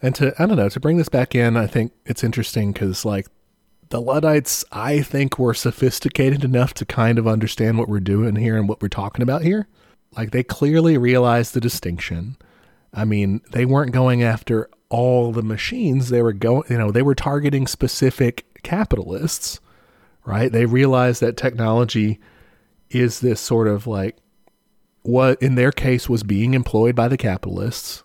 [0.00, 3.04] And to I don't know to bring this back in, I think it's interesting because
[3.04, 3.26] like
[3.92, 8.56] the Luddites, I think were sophisticated enough to kind of understand what we're doing here
[8.56, 9.68] and what we're talking about here.
[10.16, 12.36] Like they clearly realized the distinction.
[12.94, 16.08] I mean, they weren't going after all the machines.
[16.08, 19.60] They were going, you know, they were targeting specific capitalists,
[20.24, 20.50] right?
[20.50, 22.18] They realized that technology
[22.88, 24.16] is this sort of like
[25.02, 28.04] what in their case was being employed by the capitalists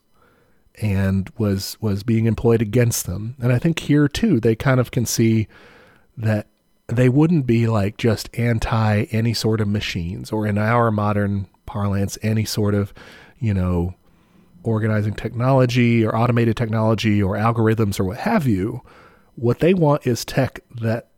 [0.76, 3.36] and was was being employed against them.
[3.40, 5.48] And I think here too they kind of can see
[6.18, 6.48] that
[6.88, 12.18] they wouldn't be like just anti any sort of machines or in our modern parlance
[12.22, 12.94] any sort of,
[13.40, 13.94] you know,
[14.64, 18.82] organizing technology or automated technology or algorithms or what have you.
[19.36, 21.10] What they want is tech that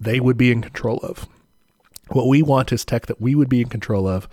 [0.00, 1.26] they would be in control of.
[2.08, 4.28] What we want is tech that we would be in control of,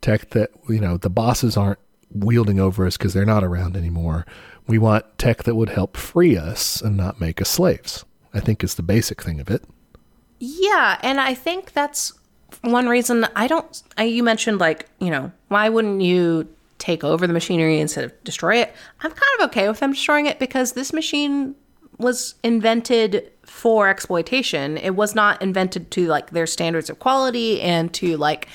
[0.00, 1.80] tech that, you know, the bosses aren't
[2.10, 4.24] wielding over us because they're not around anymore.
[4.66, 8.04] We want tech that would help free us and not make us slaves.
[8.38, 9.62] I think is the basic thing of it.
[10.40, 12.12] Yeah, and I think that's
[12.62, 13.82] one reason I don't.
[13.98, 18.24] I, you mentioned like you know why wouldn't you take over the machinery instead of
[18.24, 18.72] destroy it?
[19.00, 21.54] I'm kind of okay with them destroying it because this machine
[21.98, 24.78] was invented for exploitation.
[24.78, 28.46] It was not invented to like their standards of quality and to like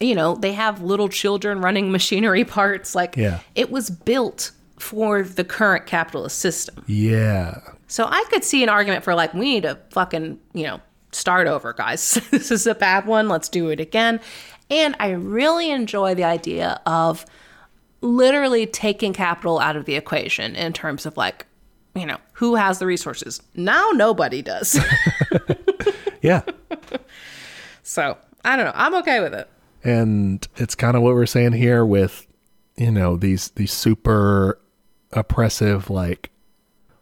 [0.00, 2.94] you know they have little children running machinery parts.
[2.94, 3.40] Like Yeah.
[3.54, 6.84] it was built for the current capitalist system.
[6.86, 7.60] Yeah.
[7.86, 10.80] So I could see an argument for like, we need to fucking, you know,
[11.12, 12.14] start over, guys.
[12.30, 13.28] this is a bad one.
[13.28, 14.20] Let's do it again.
[14.70, 17.24] And I really enjoy the idea of
[18.00, 21.46] literally taking capital out of the equation in terms of like,
[21.94, 23.42] you know, who has the resources?
[23.54, 24.78] Now nobody does.
[26.20, 26.42] Yeah.
[27.84, 28.72] so I don't know.
[28.74, 29.48] I'm okay with it.
[29.84, 32.26] and it's kind of what we're saying here with
[32.76, 34.58] you know these these super
[35.12, 36.30] oppressive like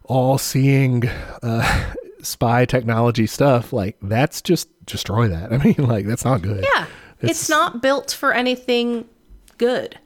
[0.05, 1.07] all seeing
[1.43, 6.65] uh spy technology stuff like that's just destroy that i mean like that's not good
[6.75, 6.85] Yeah.
[7.19, 9.05] It's, not built for anything
[9.57, 9.97] good.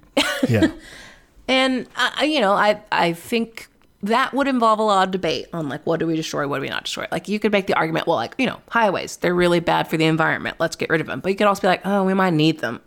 [0.47, 0.71] yeah
[1.47, 3.67] And uh, you know, I I think
[4.03, 6.61] that would involve a lot of debate on like what do we destroy, what do
[6.61, 7.07] we not destroy.
[7.11, 9.97] Like you could make the argument, well, like you know, highways they're really bad for
[9.97, 10.55] the environment.
[10.59, 11.19] Let's get rid of them.
[11.19, 12.79] But you could also be like, oh, we might need them.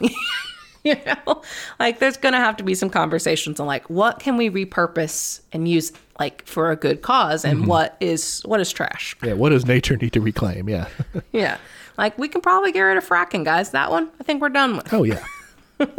[0.84, 1.42] you know,
[1.80, 5.66] like there's gonna have to be some conversations on like what can we repurpose and
[5.66, 9.16] use like for a good cause, and what is what is trash.
[9.22, 10.68] yeah what does nature need to reclaim?
[10.68, 10.88] Yeah.
[11.32, 11.56] Yeah,
[11.96, 13.70] like we can probably get rid of fracking, guys.
[13.70, 14.92] That one, I think we're done with.
[14.92, 15.24] oh yeah.
[15.78, 15.90] That's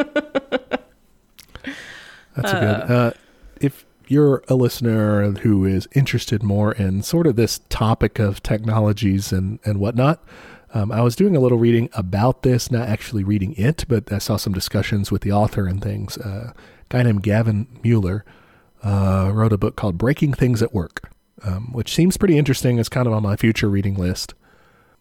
[2.52, 3.12] a good uh
[3.60, 9.34] if you're a listener who is interested more in sort of this topic of technologies
[9.34, 10.24] and and whatnot
[10.76, 14.18] um, I was doing a little reading about this, not actually reading it, but I
[14.18, 16.18] saw some discussions with the author and things.
[16.18, 16.54] Uh, a
[16.90, 18.26] guy named Gavin Mueller
[18.84, 21.10] uh, wrote a book called Breaking Things at Work,
[21.44, 22.78] um, which seems pretty interesting.
[22.78, 24.34] It's kind of on my future reading list.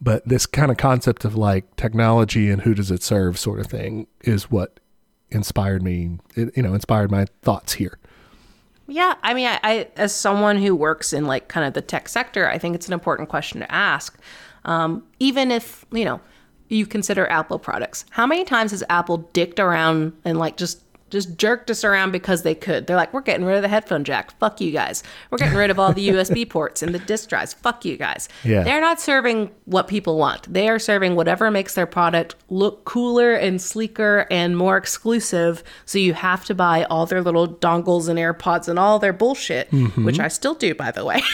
[0.00, 3.66] But this kind of concept of like technology and who does it serve sort of
[3.66, 4.78] thing is what
[5.30, 7.98] inspired me, it, you know, inspired my thoughts here.
[8.86, 12.08] Yeah, I mean, I, I as someone who works in like kind of the tech
[12.08, 14.16] sector, I think it's an important question to ask.
[14.64, 16.20] Um, even if you know
[16.68, 21.36] you consider Apple products, how many times has Apple dicked around and like just just
[21.38, 22.86] jerked us around because they could?
[22.88, 24.36] They're like, we're getting rid of the headphone jack.
[24.40, 25.04] Fuck you guys.
[25.30, 27.52] We're getting rid of all the USB ports and the disk drives.
[27.54, 28.28] Fuck you guys.
[28.42, 28.64] Yeah.
[28.64, 30.52] They're not serving what people want.
[30.52, 35.62] They are serving whatever makes their product look cooler and sleeker and more exclusive.
[35.84, 39.70] So you have to buy all their little dongles and AirPods and all their bullshit,
[39.96, 41.22] which I still do, by the way.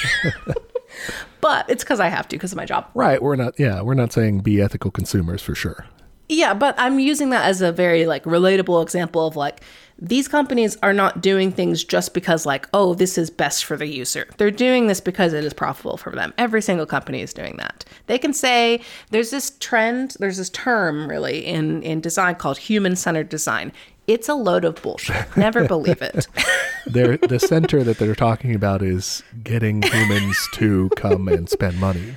[1.41, 2.89] but it's because I have to because of my job.
[2.95, 3.23] Right.
[3.23, 5.87] We're not, yeah, we're not saying be ethical consumers for sure.
[6.29, 9.63] Yeah, but I'm using that as a very like relatable example of like
[10.01, 13.87] these companies are not doing things just because like oh this is best for the
[13.87, 17.57] user they're doing this because it is profitable for them every single company is doing
[17.59, 18.81] that they can say
[19.11, 23.71] there's this trend there's this term really in in design called human centered design
[24.11, 25.37] it's a load of bullshit.
[25.37, 26.27] Never believe it.
[26.87, 32.15] They're, the center that they're talking about is getting humans to come and spend money.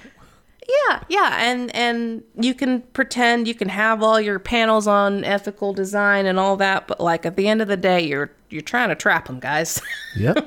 [0.87, 5.73] Yeah, yeah, and and you can pretend you can have all your panels on ethical
[5.73, 8.87] design and all that, but like at the end of the day, you're you're trying
[8.87, 9.81] to trap them, guys.
[10.15, 10.37] yep,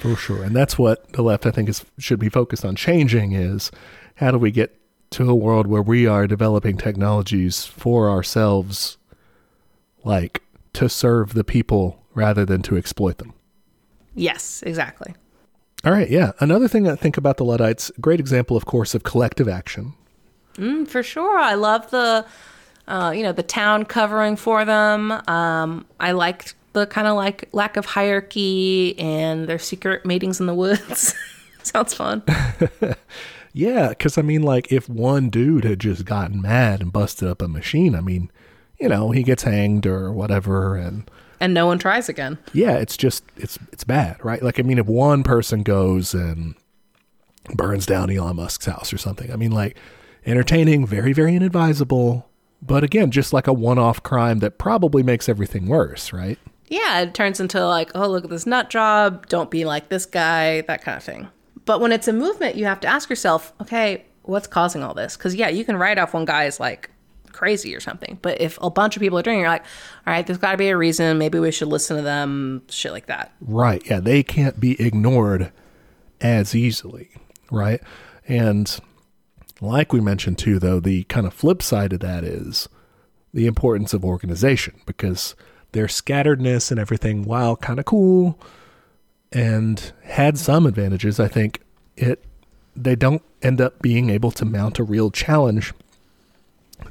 [0.00, 3.32] for sure, and that's what the left I think is should be focused on changing
[3.32, 3.70] is
[4.16, 4.76] how do we get
[5.10, 8.98] to a world where we are developing technologies for ourselves,
[10.04, 10.42] like
[10.74, 13.34] to serve the people rather than to exploit them.
[14.14, 15.14] Yes, exactly.
[15.84, 16.32] All right, yeah.
[16.40, 19.94] Another thing I think about the Luddites, great example, of course, of collective action.
[20.54, 21.38] Mm, for sure.
[21.38, 22.26] I love the,
[22.86, 25.12] uh, you know, the town covering for them.
[25.26, 30.46] Um, I liked the kind of like lack of hierarchy and their secret meetings in
[30.46, 31.14] the woods.
[31.62, 32.22] Sounds fun.
[33.52, 37.40] yeah, because I mean, like, if one dude had just gotten mad and busted up
[37.40, 38.30] a machine, I mean,
[38.80, 42.38] you know, he gets hanged or whatever, and and no one tries again.
[42.52, 44.42] Yeah, it's just it's it's bad, right?
[44.42, 46.54] Like I mean, if one person goes and
[47.54, 49.76] burns down Elon Musk's house or something, I mean, like
[50.26, 52.28] entertaining, very very inadvisable,
[52.62, 56.38] but again, just like a one-off crime that probably makes everything worse, right?
[56.68, 60.06] Yeah, it turns into like, oh, look at this nut job, don't be like this
[60.06, 61.28] guy, that kind of thing.
[61.64, 65.16] But when it's a movement, you have to ask yourself, okay, what's causing all this?
[65.16, 66.90] Because yeah, you can write off one guy's like
[67.40, 68.18] crazy or something.
[68.20, 69.64] But if a bunch of people are doing it, you're like,
[70.06, 71.16] all right, there's got to be a reason.
[71.16, 73.32] Maybe we should listen to them, shit like that.
[73.40, 73.82] Right.
[73.86, 73.98] Yeah.
[73.98, 75.50] They can't be ignored
[76.20, 77.08] as easily.
[77.50, 77.80] Right.
[78.28, 78.78] And
[79.62, 82.68] like we mentioned too, though, the kind of flip side of that is
[83.32, 85.34] the importance of organization because
[85.72, 88.38] their scatteredness and everything, while kind of cool
[89.32, 91.62] and had some advantages, I think
[91.96, 92.22] it
[92.76, 95.72] they don't end up being able to mount a real challenge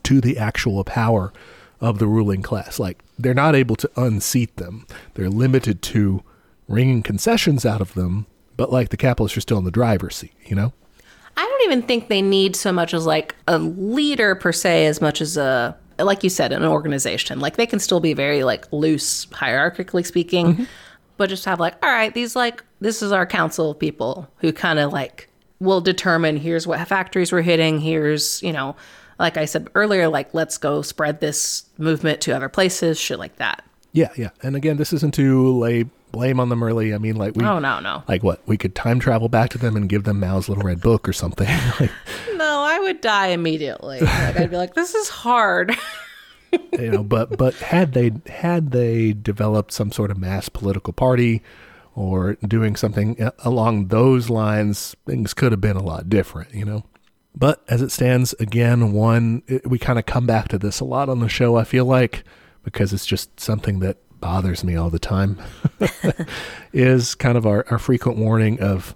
[0.03, 1.33] to the actual power
[1.81, 2.79] of the ruling class.
[2.79, 4.85] Like they're not able to unseat them.
[5.13, 6.23] They're limited to
[6.67, 8.27] wringing concessions out of them,
[8.57, 10.73] but like the capitalists are still in the driver's seat, you know?
[11.37, 15.01] I don't even think they need so much as like a leader per se as
[15.01, 17.39] much as a like you said an organization.
[17.39, 20.63] Like they can still be very like loose hierarchically speaking, mm-hmm.
[21.17, 24.51] but just have like all right, these like this is our council of people who
[24.51, 25.29] kind of like
[25.59, 28.75] will determine here's what factories we're hitting, here's, you know,
[29.19, 33.35] like I said earlier, like let's go spread this movement to other places, shit like
[33.35, 33.63] that.
[33.91, 34.29] Yeah, yeah.
[34.41, 36.93] And again, this isn't to lay blame on them early.
[36.93, 37.43] I mean, like we.
[37.43, 38.03] Oh no, no.
[38.07, 38.41] Like what?
[38.47, 41.13] We could time travel back to them and give them Mao's little red book or
[41.13, 41.47] something.
[41.79, 41.91] like,
[42.35, 43.99] no, I would die immediately.
[43.99, 45.75] Like I'd be like, this is hard.
[46.73, 51.41] you know, but but had they had they developed some sort of mass political party
[51.95, 56.53] or doing something uh, along those lines, things could have been a lot different.
[56.53, 56.83] You know.
[57.39, 60.85] But as it stands, again, one, it, we kind of come back to this a
[60.85, 62.25] lot on the show, I feel like,
[62.63, 65.41] because it's just something that bothers me all the time,
[66.73, 68.93] is kind of our, our frequent warning of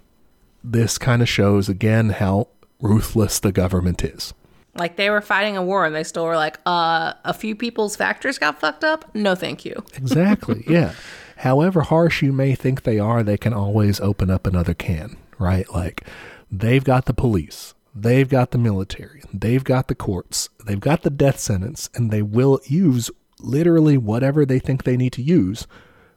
[0.62, 2.48] this kind of shows, again, how
[2.82, 4.34] ruthless the government is.
[4.76, 7.96] Like they were fighting a war and they still were like, uh, a few people's
[7.96, 9.14] factories got fucked up?
[9.14, 9.82] No, thank you.
[9.94, 10.64] exactly.
[10.68, 10.92] Yeah.
[11.38, 15.72] However harsh you may think they are, they can always open up another can, right?
[15.72, 16.06] Like
[16.50, 21.10] they've got the police They've got the military, they've got the courts, they've got the
[21.10, 25.66] death sentence, and they will use literally whatever they think they need to use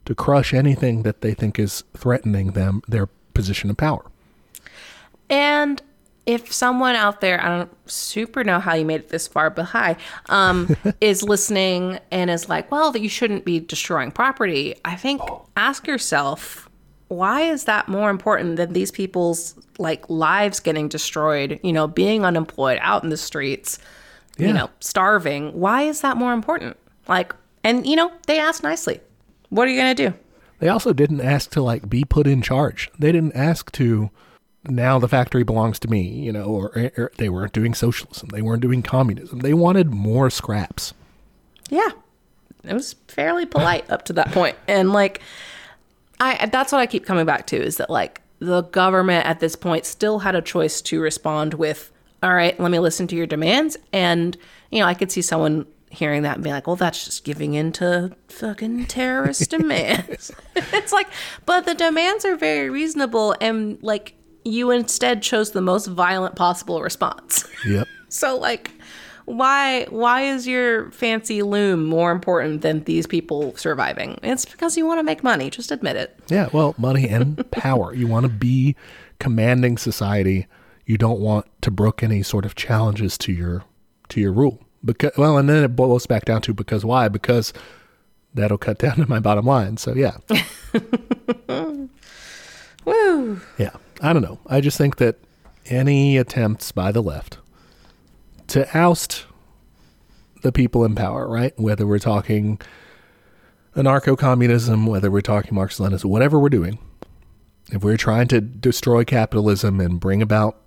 [0.05, 4.05] to crush anything that they think is threatening them, their position of power.
[5.29, 5.81] And
[6.25, 9.65] if someone out there, I don't super know how you made it this far, but
[9.65, 9.95] hi,
[10.27, 15.21] um, is listening and is like, well, that you shouldn't be destroying property, I think
[15.23, 15.45] oh.
[15.55, 16.66] ask yourself,
[17.09, 22.25] why is that more important than these people's like lives getting destroyed you know being
[22.25, 23.79] unemployed out in the streets
[24.37, 24.47] yeah.
[24.47, 25.59] you know starving?
[25.59, 26.77] Why is that more important?
[27.07, 28.99] Like and you know they asked nicely.
[29.49, 30.17] What are you going to do?
[30.59, 32.89] They also didn't ask to like be put in charge.
[32.97, 34.09] They didn't ask to
[34.67, 38.29] now the factory belongs to me you know or, or they weren't doing socialism.
[38.29, 39.39] They weren't doing communism.
[39.39, 40.93] They wanted more scraps.
[41.69, 41.89] Yeah.
[42.63, 44.57] It was fairly polite up to that point.
[44.67, 45.21] And like
[46.19, 49.55] I that's what I keep coming back to is that like the government at this
[49.55, 51.91] point still had a choice to respond with,
[52.21, 53.77] all right, let me listen to your demands.
[53.91, 54.37] And,
[54.71, 57.53] you know, I could see someone hearing that and being like, well, that's just giving
[57.53, 60.31] in to fucking terrorist demands.
[60.55, 61.07] it's like,
[61.45, 63.35] but the demands are very reasonable.
[63.41, 64.13] And like,
[64.43, 67.47] you instead chose the most violent possible response.
[67.65, 67.87] Yep.
[68.09, 68.71] so, like,
[69.27, 74.17] why why is your fancy loom more important than these people surviving?
[74.23, 75.49] It's because you want to make money.
[75.49, 76.17] Just admit it.
[76.29, 77.93] Yeah, well, money and power.
[77.93, 78.77] You want to be
[79.19, 80.47] commanding society.
[80.85, 83.65] You don't want to brook any sort of challenges to your
[84.07, 84.61] to your rule.
[84.85, 87.09] Because well, and then it boils back down to because why?
[87.09, 87.51] Because
[88.33, 89.75] that'll cut down to my bottom line.
[89.75, 90.15] So yeah.
[92.85, 93.41] Woo.
[93.57, 93.75] Yeah.
[93.99, 94.39] I don't know.
[94.47, 95.17] I just think that
[95.65, 97.39] any attempts by the left
[98.47, 99.25] to oust
[100.41, 101.57] the people in power, right?
[101.59, 102.59] Whether we're talking
[103.75, 106.79] anarcho communism, whether we're talking Marxist Leninism, whatever we're doing,
[107.71, 110.57] if we're trying to destroy capitalism and bring about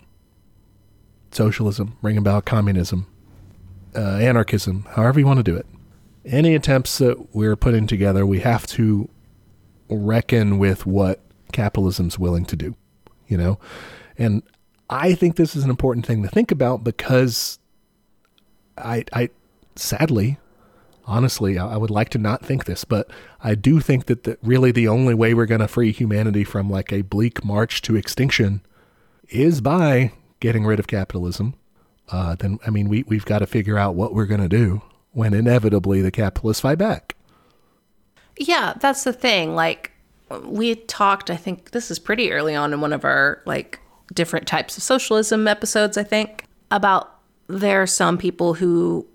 [1.31, 3.07] socialism, bring about communism,
[3.95, 5.65] uh, anarchism, however you want to do it,
[6.25, 9.09] any attempts that we're putting together, we have to
[9.89, 11.21] reckon with what
[11.51, 12.75] capitalism's willing to do,
[13.27, 13.59] you know?
[14.17, 14.43] And
[14.89, 17.57] I think this is an important thing to think about because
[18.81, 19.29] I, I
[19.75, 20.37] sadly,
[21.05, 23.09] honestly, I would like to not think this, but
[23.43, 26.69] I do think that the, really the only way we're going to free humanity from
[26.69, 28.61] like a bleak march to extinction
[29.29, 31.55] is by getting rid of capitalism.
[32.09, 34.81] Uh, then, I mean, we, we've got to figure out what we're going to do
[35.11, 37.15] when inevitably the capitalists fight back.
[38.37, 39.55] Yeah, that's the thing.
[39.55, 39.91] Like,
[40.43, 43.79] we talked, I think this is pretty early on in one of our like
[44.13, 47.20] different types of socialism episodes, I think, about
[47.51, 49.05] there are some people who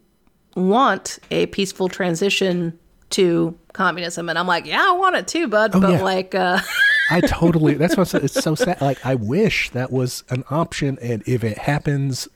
[0.55, 2.79] want a peaceful transition
[3.11, 4.29] to communism.
[4.29, 5.73] And I'm like, yeah, I want it too, bud.
[5.75, 6.03] Oh, but yeah.
[6.03, 6.59] like, uh,
[7.11, 7.75] I totally.
[7.75, 8.25] That's what I said.
[8.25, 8.81] it's so sad.
[8.81, 12.27] Like I wish that was an option, and if it happens,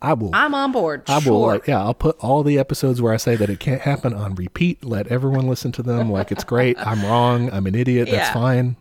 [0.00, 0.30] I will.
[0.32, 1.02] I'm on board.
[1.08, 1.22] I will.
[1.22, 1.52] sure.
[1.54, 4.34] Like, yeah, I'll put all the episodes where I say that it can't happen on
[4.34, 4.82] repeat.
[4.84, 6.10] Let everyone listen to them.
[6.10, 6.78] Like it's great.
[6.78, 7.50] I'm wrong.
[7.52, 8.08] I'm an idiot.
[8.10, 8.32] That's Yeah.
[8.32, 8.76] fine.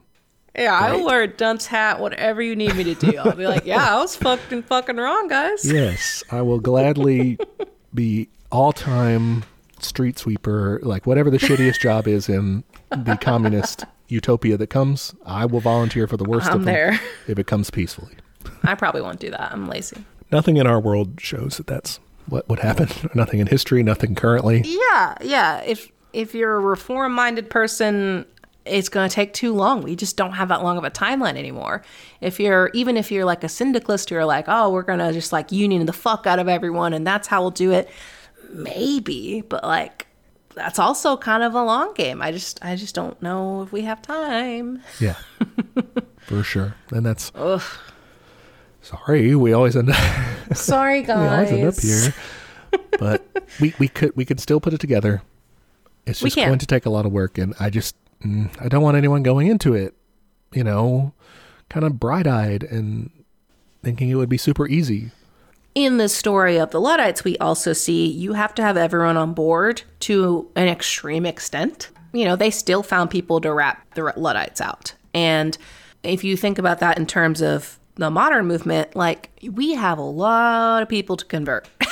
[0.57, 3.17] Yeah, I'll wear a dunce hat, whatever you need me to do.
[3.17, 5.65] I'll be like, yeah, I was fucking fucking wrong, guys.
[5.71, 7.37] Yes, I will gladly
[7.93, 9.43] be all time
[9.79, 10.79] street sweeper.
[10.83, 16.07] Like whatever the shittiest job is in the communist utopia that comes, I will volunteer
[16.07, 16.99] for the worst I'm of them there.
[17.27, 18.13] if it comes peacefully.
[18.63, 19.51] I probably won't do that.
[19.51, 20.03] I'm lazy.
[20.31, 22.89] Nothing in our world shows that that's what would happen.
[23.15, 23.83] Nothing in history.
[23.83, 24.61] Nothing currently.
[24.65, 25.61] Yeah, yeah.
[25.61, 28.25] If if you're a reform minded person,
[28.65, 29.81] it's going to take too long.
[29.81, 31.81] We just don't have that long of a timeline anymore.
[32.21, 35.31] If you're even if you're like a syndicalist, you're like, oh, we're going to just
[35.33, 37.89] like union the fuck out of everyone, and that's how we'll do it.
[38.51, 40.07] Maybe, but like
[40.55, 42.21] that's also kind of a long game.
[42.21, 44.81] I just I just don't know if we have time.
[44.99, 45.15] Yeah,
[46.19, 46.75] for sure.
[46.91, 47.31] And that's.
[48.81, 49.97] Sorry, we always end up.
[50.55, 51.19] Sorry, guys.
[51.19, 52.13] we always end up here,
[52.99, 53.25] but
[53.61, 55.21] we we could we could still put it together.
[56.05, 58.83] It's just going to take a lot of work, and I just mm, I don't
[58.83, 59.93] want anyone going into it,
[60.53, 61.13] you know,
[61.69, 63.09] kind of bright eyed and
[63.83, 65.11] thinking it would be super easy.
[65.75, 69.33] in the story of the Luddites, we also see you have to have everyone on
[69.33, 71.89] board to an extreme extent.
[72.11, 74.93] You know, they still found people to rat the Luddites out.
[75.15, 75.57] And
[76.03, 80.03] if you think about that in terms of the modern movement, like we have a
[80.03, 81.67] lot of people to convert.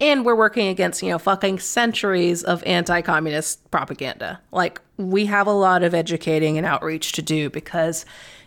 [0.00, 4.40] and we're working against, you know, fucking centuries of anti communist propaganda.
[4.52, 8.04] Like, we have a lot of educating and outreach to do because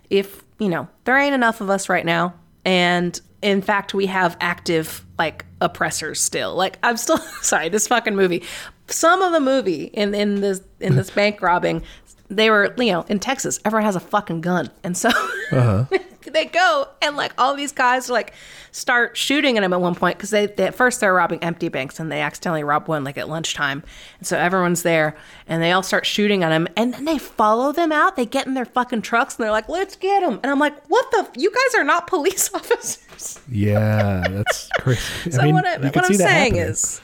[0.09, 2.33] if, you know, there ain't enough of us right now.
[2.65, 6.55] And in fact, we have active, like, oppressors still.
[6.55, 8.43] Like, I'm still, sorry, this fucking movie.
[8.87, 11.83] Some of the movie in, in this in this bank robbing,
[12.29, 14.69] they were, you know, in Texas, everyone has a fucking gun.
[14.83, 15.09] And so
[15.51, 15.85] uh-huh.
[16.33, 18.33] they go and like all these guys like
[18.71, 21.69] start shooting at him at one point because they, they at first they're robbing empty
[21.69, 23.81] banks and they accidentally rob one like at lunchtime
[24.19, 25.15] and so everyone's there
[25.47, 28.45] and they all start shooting at him and then they follow them out they get
[28.45, 31.19] in their fucking trucks and they're like let's get him and i'm like what the
[31.19, 35.01] f- you guys are not police officers Yeah, that's crazy.
[35.31, 36.61] so I mean, what, I, what i'm saying happening.
[36.61, 37.01] is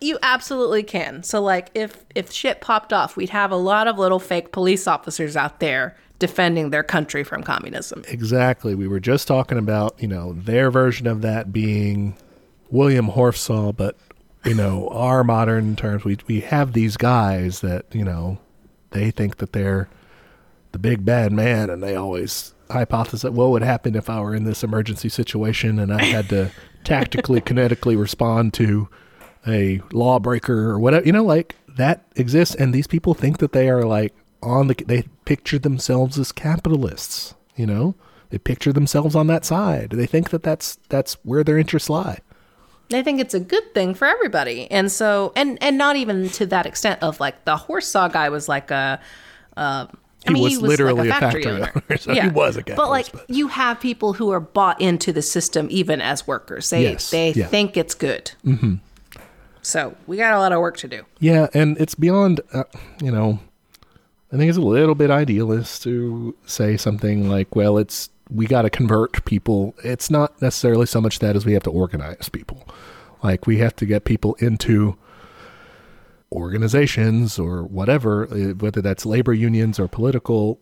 [0.00, 3.98] you absolutely can so like if if shit popped off we'd have a lot of
[3.98, 8.74] little fake police officers out there defending their country from communism Exactly.
[8.74, 12.16] We were just talking about, you know, their version of that being
[12.70, 13.96] William Horsfall, but
[14.44, 18.38] you know, our modern terms, we we have these guys that, you know,
[18.90, 19.88] they think that they're
[20.72, 24.44] the big bad man and they always hypothesize what would happen if I were in
[24.44, 26.52] this emergency situation and I had to
[26.84, 28.88] tactically kinetically respond to
[29.46, 33.68] a lawbreaker or whatever you know like that exists and these people think that they
[33.68, 37.94] are like on the they picture themselves as capitalists you know
[38.30, 42.18] they picture themselves on that side they think that that's that's where their interests lie
[42.90, 46.44] they think it's a good thing for everybody and so and and not even to
[46.46, 49.00] that extent of like the Horsfall guy was like a
[49.56, 49.86] uh
[50.26, 52.74] He mean, was, he was literally like a factory, owner, so he was a guy.
[52.74, 56.68] But like, you have people who are bought into the system even as workers.
[56.68, 57.46] They Yes, they yeah.
[57.46, 58.32] think it's good.
[58.44, 58.74] Mm-hmm.
[59.62, 61.04] So we got a lot of work to do.
[61.18, 62.64] Yeah, and it's beyond, uh,
[63.02, 63.38] you know,
[64.32, 68.62] I think it's a little bit idealist to say something like, well, it's, we got
[68.62, 69.74] to convert people.
[69.82, 72.66] It's not necessarily so much that as we have to organize people.
[73.22, 74.96] Like, we have to get people into
[76.32, 80.60] organizations or whatever, uh, whether that's labor unions or political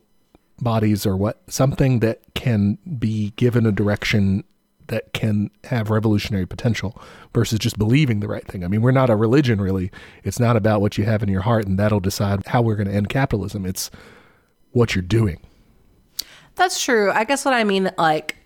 [0.60, 4.44] bodies or what, something that can be given a direction
[4.88, 7.00] that can have revolutionary potential
[7.32, 8.64] versus just believing the right thing.
[8.64, 9.90] I mean, we're not a religion really.
[10.24, 12.88] It's not about what you have in your heart and that'll decide how we're going
[12.88, 13.64] to end capitalism.
[13.64, 13.90] It's
[14.72, 15.40] what you're doing.
[16.56, 17.12] That's true.
[17.12, 18.36] I guess what I mean, like,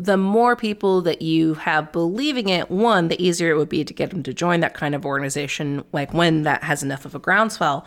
[0.00, 3.92] the more people that you have believing it, one, the easier it would be to
[3.92, 7.18] get them to join that kind of organization, like when that has enough of a
[7.18, 7.84] groundswell.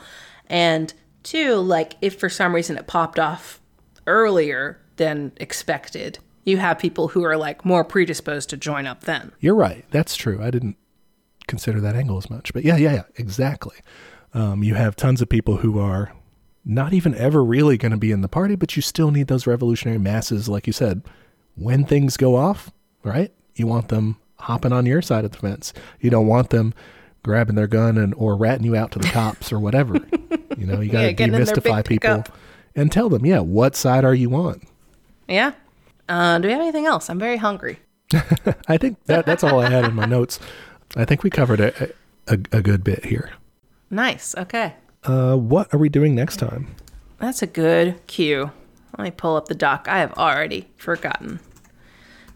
[0.47, 0.93] And
[1.23, 3.61] two, like, if for some reason it popped off
[4.07, 9.31] earlier than expected, you have people who are like more predisposed to join up then.
[9.39, 9.85] You're right.
[9.91, 10.41] That's true.
[10.41, 10.77] I didn't
[11.47, 12.53] consider that angle as much.
[12.53, 13.77] But yeah, yeah, yeah, exactly.
[14.33, 16.13] Um, you have tons of people who are
[16.63, 19.47] not even ever really going to be in the party, but you still need those
[19.47, 21.03] revolutionary masses, like you said.
[21.55, 22.71] When things go off,
[23.03, 23.31] right?
[23.55, 25.73] You want them hopping on your side of the fence.
[25.99, 26.73] You don't want them
[27.23, 29.95] grabbing their gun and or ratting you out to the cops or whatever.
[30.57, 32.23] you know, you got to Yeah, getting in their demystify people
[32.75, 34.61] and tell them, yeah, what side are you on?
[35.27, 35.53] Yeah.
[36.11, 37.09] Uh, do we have anything else?
[37.09, 37.79] I'm very hungry.
[38.67, 40.39] I think that that's all I had in my notes.
[40.97, 41.93] I think we covered a,
[42.27, 43.31] a, a good bit here.
[43.89, 44.35] Nice.
[44.35, 44.75] Okay.
[45.05, 46.75] Uh, what are we doing next time?
[47.19, 48.51] That's a good cue.
[48.97, 49.87] Let me pull up the doc.
[49.87, 51.39] I have already forgotten.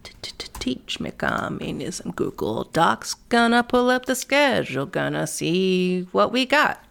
[0.03, 2.11] Teach me communism.
[2.11, 3.15] Google Docs.
[3.27, 4.85] Gonna pull up the schedule.
[4.85, 6.81] Gonna see what we got.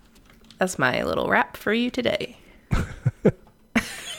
[0.59, 2.36] That's my little rap for you today.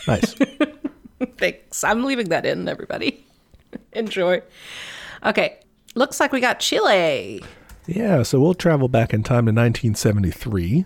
[0.07, 0.35] Nice.
[1.37, 1.83] Thanks.
[1.83, 3.25] I'm leaving that in, everybody.
[3.93, 4.41] Enjoy.
[5.23, 5.59] Okay.
[5.95, 7.43] Looks like we got Chile.
[7.87, 10.85] yeah, so we'll travel back in time to 1973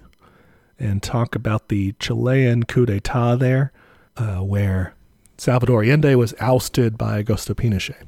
[0.77, 3.71] and talk about the Chilean coup d'etat there,
[4.17, 4.93] uh, where
[5.37, 8.03] Salvador Allende was ousted by Augusto Pinochet.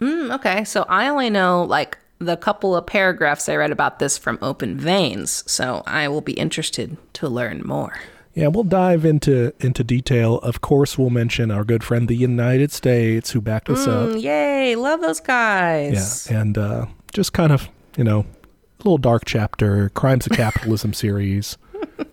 [0.00, 0.64] Mm, okay.
[0.64, 4.76] So I only know like the couple of paragraphs I read about this from Open
[4.76, 5.44] Veins.
[5.50, 7.98] So I will be interested to learn more.
[8.38, 10.36] Yeah, we'll dive into into detail.
[10.38, 14.10] Of course, we'll mention our good friend the United States who backed us up.
[14.10, 14.76] Mm, yay.
[14.76, 16.28] Love those guys.
[16.30, 20.92] Yeah, and uh, just kind of, you know, a little dark chapter, Crimes of Capitalism
[20.94, 21.58] series.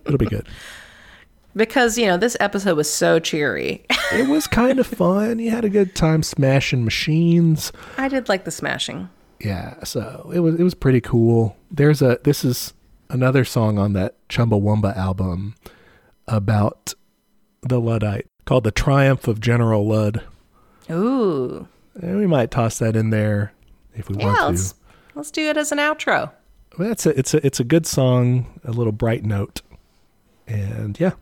[0.04, 0.48] It'll be good.
[1.54, 3.86] Because, you know, this episode was so cheery.
[4.12, 5.38] It was kind of fun.
[5.38, 7.70] You had a good time smashing machines.
[7.98, 9.08] I did like the smashing.
[9.38, 11.56] Yeah, so it was it was pretty cool.
[11.70, 12.74] There's a this is
[13.10, 15.54] another song on that Chumbawamba album
[16.28, 16.94] about
[17.62, 20.22] the Luddite called "The Triumph of General Ludd."
[20.90, 21.66] Ooh.
[22.00, 23.52] And we might toss that in there
[23.94, 24.46] if we Yeah, want to.
[24.48, 24.74] let's,
[25.14, 26.30] let's do it as an outro.
[26.76, 29.62] But That's a it's a it's a good song, a little bright note,
[30.46, 31.12] and yeah,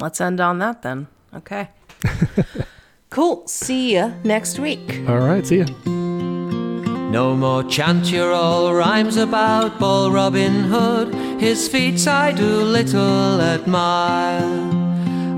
[0.00, 1.08] Let's end on that then.
[1.34, 1.68] Okay.
[3.10, 3.46] cool.
[3.46, 5.00] See you next week.
[5.08, 5.66] all right, see ya.
[7.12, 11.14] No more chant your old rhymes about Bull Robin Hood.
[11.38, 14.40] His feats I do little admire.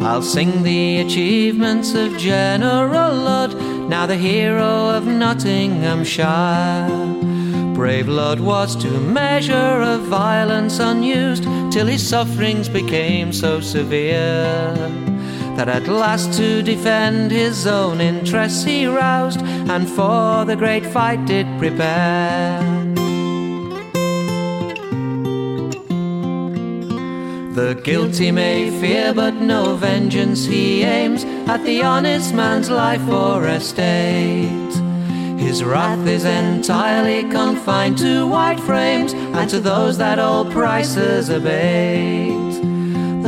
[0.00, 3.56] I'll sing the achievements of General Ludd,
[3.88, 7.74] now the hero of Nottinghamshire.
[7.74, 11.42] Brave Ludd was to measure of violence unused,
[11.72, 14.76] till his sufferings became so severe
[15.56, 21.24] that at last to defend his own interests he roused and for the great fight
[21.26, 22.60] did prepare.
[27.54, 33.46] The guilty may fear, but no vengeance he aims at the honest man's life or
[33.46, 34.74] estate.
[35.38, 42.33] His wrath is entirely confined to white frames and to those that all prices abate.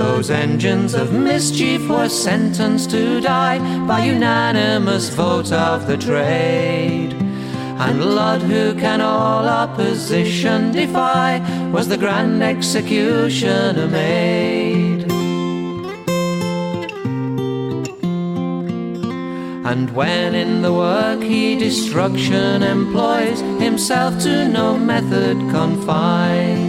[0.08, 3.58] Those engines of mischief were sentenced to die
[3.88, 7.12] by unanimous vote of the trade.
[7.84, 11.30] And Ludd, who can all opposition defy,
[11.72, 15.02] was the grand executioner made.
[19.70, 26.65] And when in the work he destruction employs, himself to no method confines.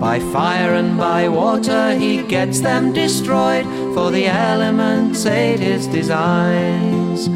[0.00, 3.64] By fire and by water he gets them destroyed,
[3.94, 7.28] for the elements aid his designs.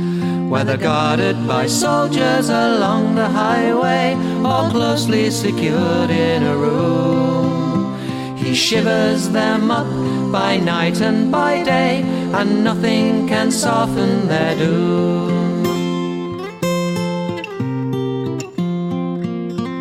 [0.50, 4.14] Whether guarded by soldiers along the highway
[4.44, 7.96] or closely secured in a room,
[8.36, 9.88] he shivers them up
[10.30, 12.02] by night and by day,
[12.34, 15.29] and nothing can soften their doom.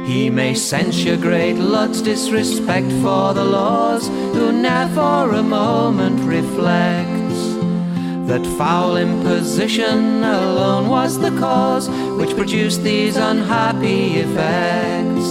[0.10, 7.40] He may censure great Ludd's disrespect for the laws, who never for a moment reflects
[8.28, 11.88] that foul imposition alone was the cause
[12.18, 15.28] which produced these unhappy effects.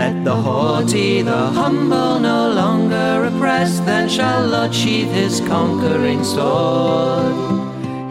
[0.00, 7.53] Let the haughty, the humble no longer oppress, then shall Lord sheathe his conquering sword.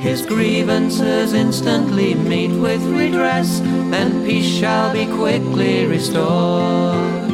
[0.04, 7.32] His grievances instantly meet with redress, then peace shall be quickly restored.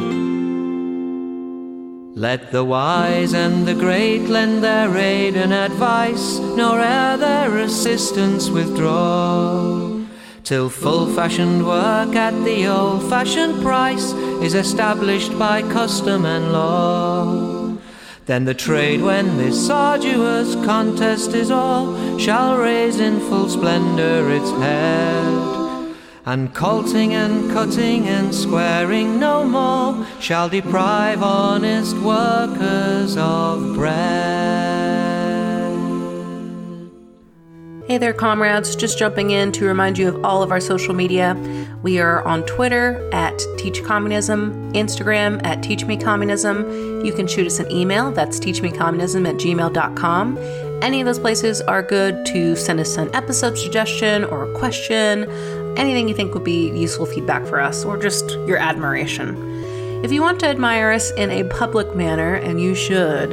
[2.14, 8.48] Let the wise and the great lend their aid and advice, nor e'er their assistance
[8.50, 10.04] withdraw.
[10.44, 14.12] Till full fashioned work at the old fashioned price
[14.46, 17.49] is established by custom and law.
[18.30, 24.52] Then the trade, when this arduous contest is o'er, shall raise in full splendor its
[24.52, 25.96] head.
[26.24, 34.89] And colting and cutting and squaring no more shall deprive honest workers of bread.
[37.90, 38.76] Hey there, comrades.
[38.76, 41.34] Just jumping in to remind you of all of our social media.
[41.82, 47.04] We are on Twitter at Teach Communism, Instagram at Teach Me Communism.
[47.04, 50.38] You can shoot us an email, that's teachmecommunism at gmail.com.
[50.84, 55.28] Any of those places are good to send us an episode suggestion or a question,
[55.76, 59.34] anything you think would be useful feedback for us, or just your admiration.
[60.04, 63.32] If you want to admire us in a public manner, and you should,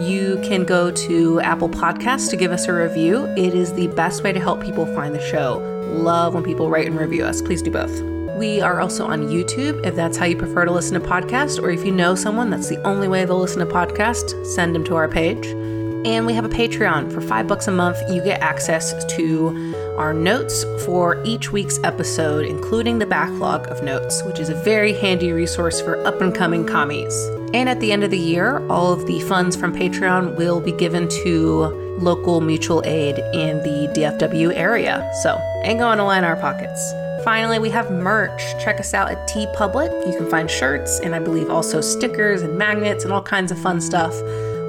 [0.00, 3.26] you can go to Apple Podcasts to give us a review.
[3.36, 5.58] It is the best way to help people find the show.
[5.92, 7.42] Love when people write and review us.
[7.42, 8.00] Please do both.
[8.38, 11.70] We are also on YouTube if that's how you prefer to listen to podcasts, or
[11.70, 14.96] if you know someone that's the only way they'll listen to podcasts, send them to
[14.96, 15.46] our page.
[16.06, 17.12] And we have a Patreon.
[17.12, 22.46] For five bucks a month, you get access to our notes for each week's episode,
[22.46, 26.64] including the backlog of notes, which is a very handy resource for up and coming
[26.64, 27.12] commies.
[27.52, 30.72] And at the end of the year, all of the funds from Patreon will be
[30.72, 31.66] given to
[31.98, 35.10] local mutual aid in the DFW area.
[35.22, 36.80] So, ain't going to line our pockets.
[37.24, 38.40] Finally, we have merch.
[38.62, 40.06] Check us out at TeePublic.
[40.06, 43.58] You can find shirts and I believe also stickers and magnets and all kinds of
[43.58, 44.14] fun stuff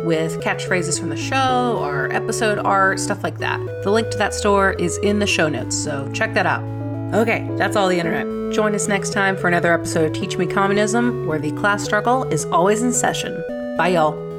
[0.04, 3.60] with catchphrases from the show or episode art, stuff like that.
[3.84, 6.81] The link to that store is in the show notes, so check that out.
[7.14, 8.54] Okay, that's all the internet.
[8.54, 12.24] Join us next time for another episode of Teach Me Communism, where the class struggle
[12.32, 13.44] is always in session.
[13.78, 14.31] Bye, y'all.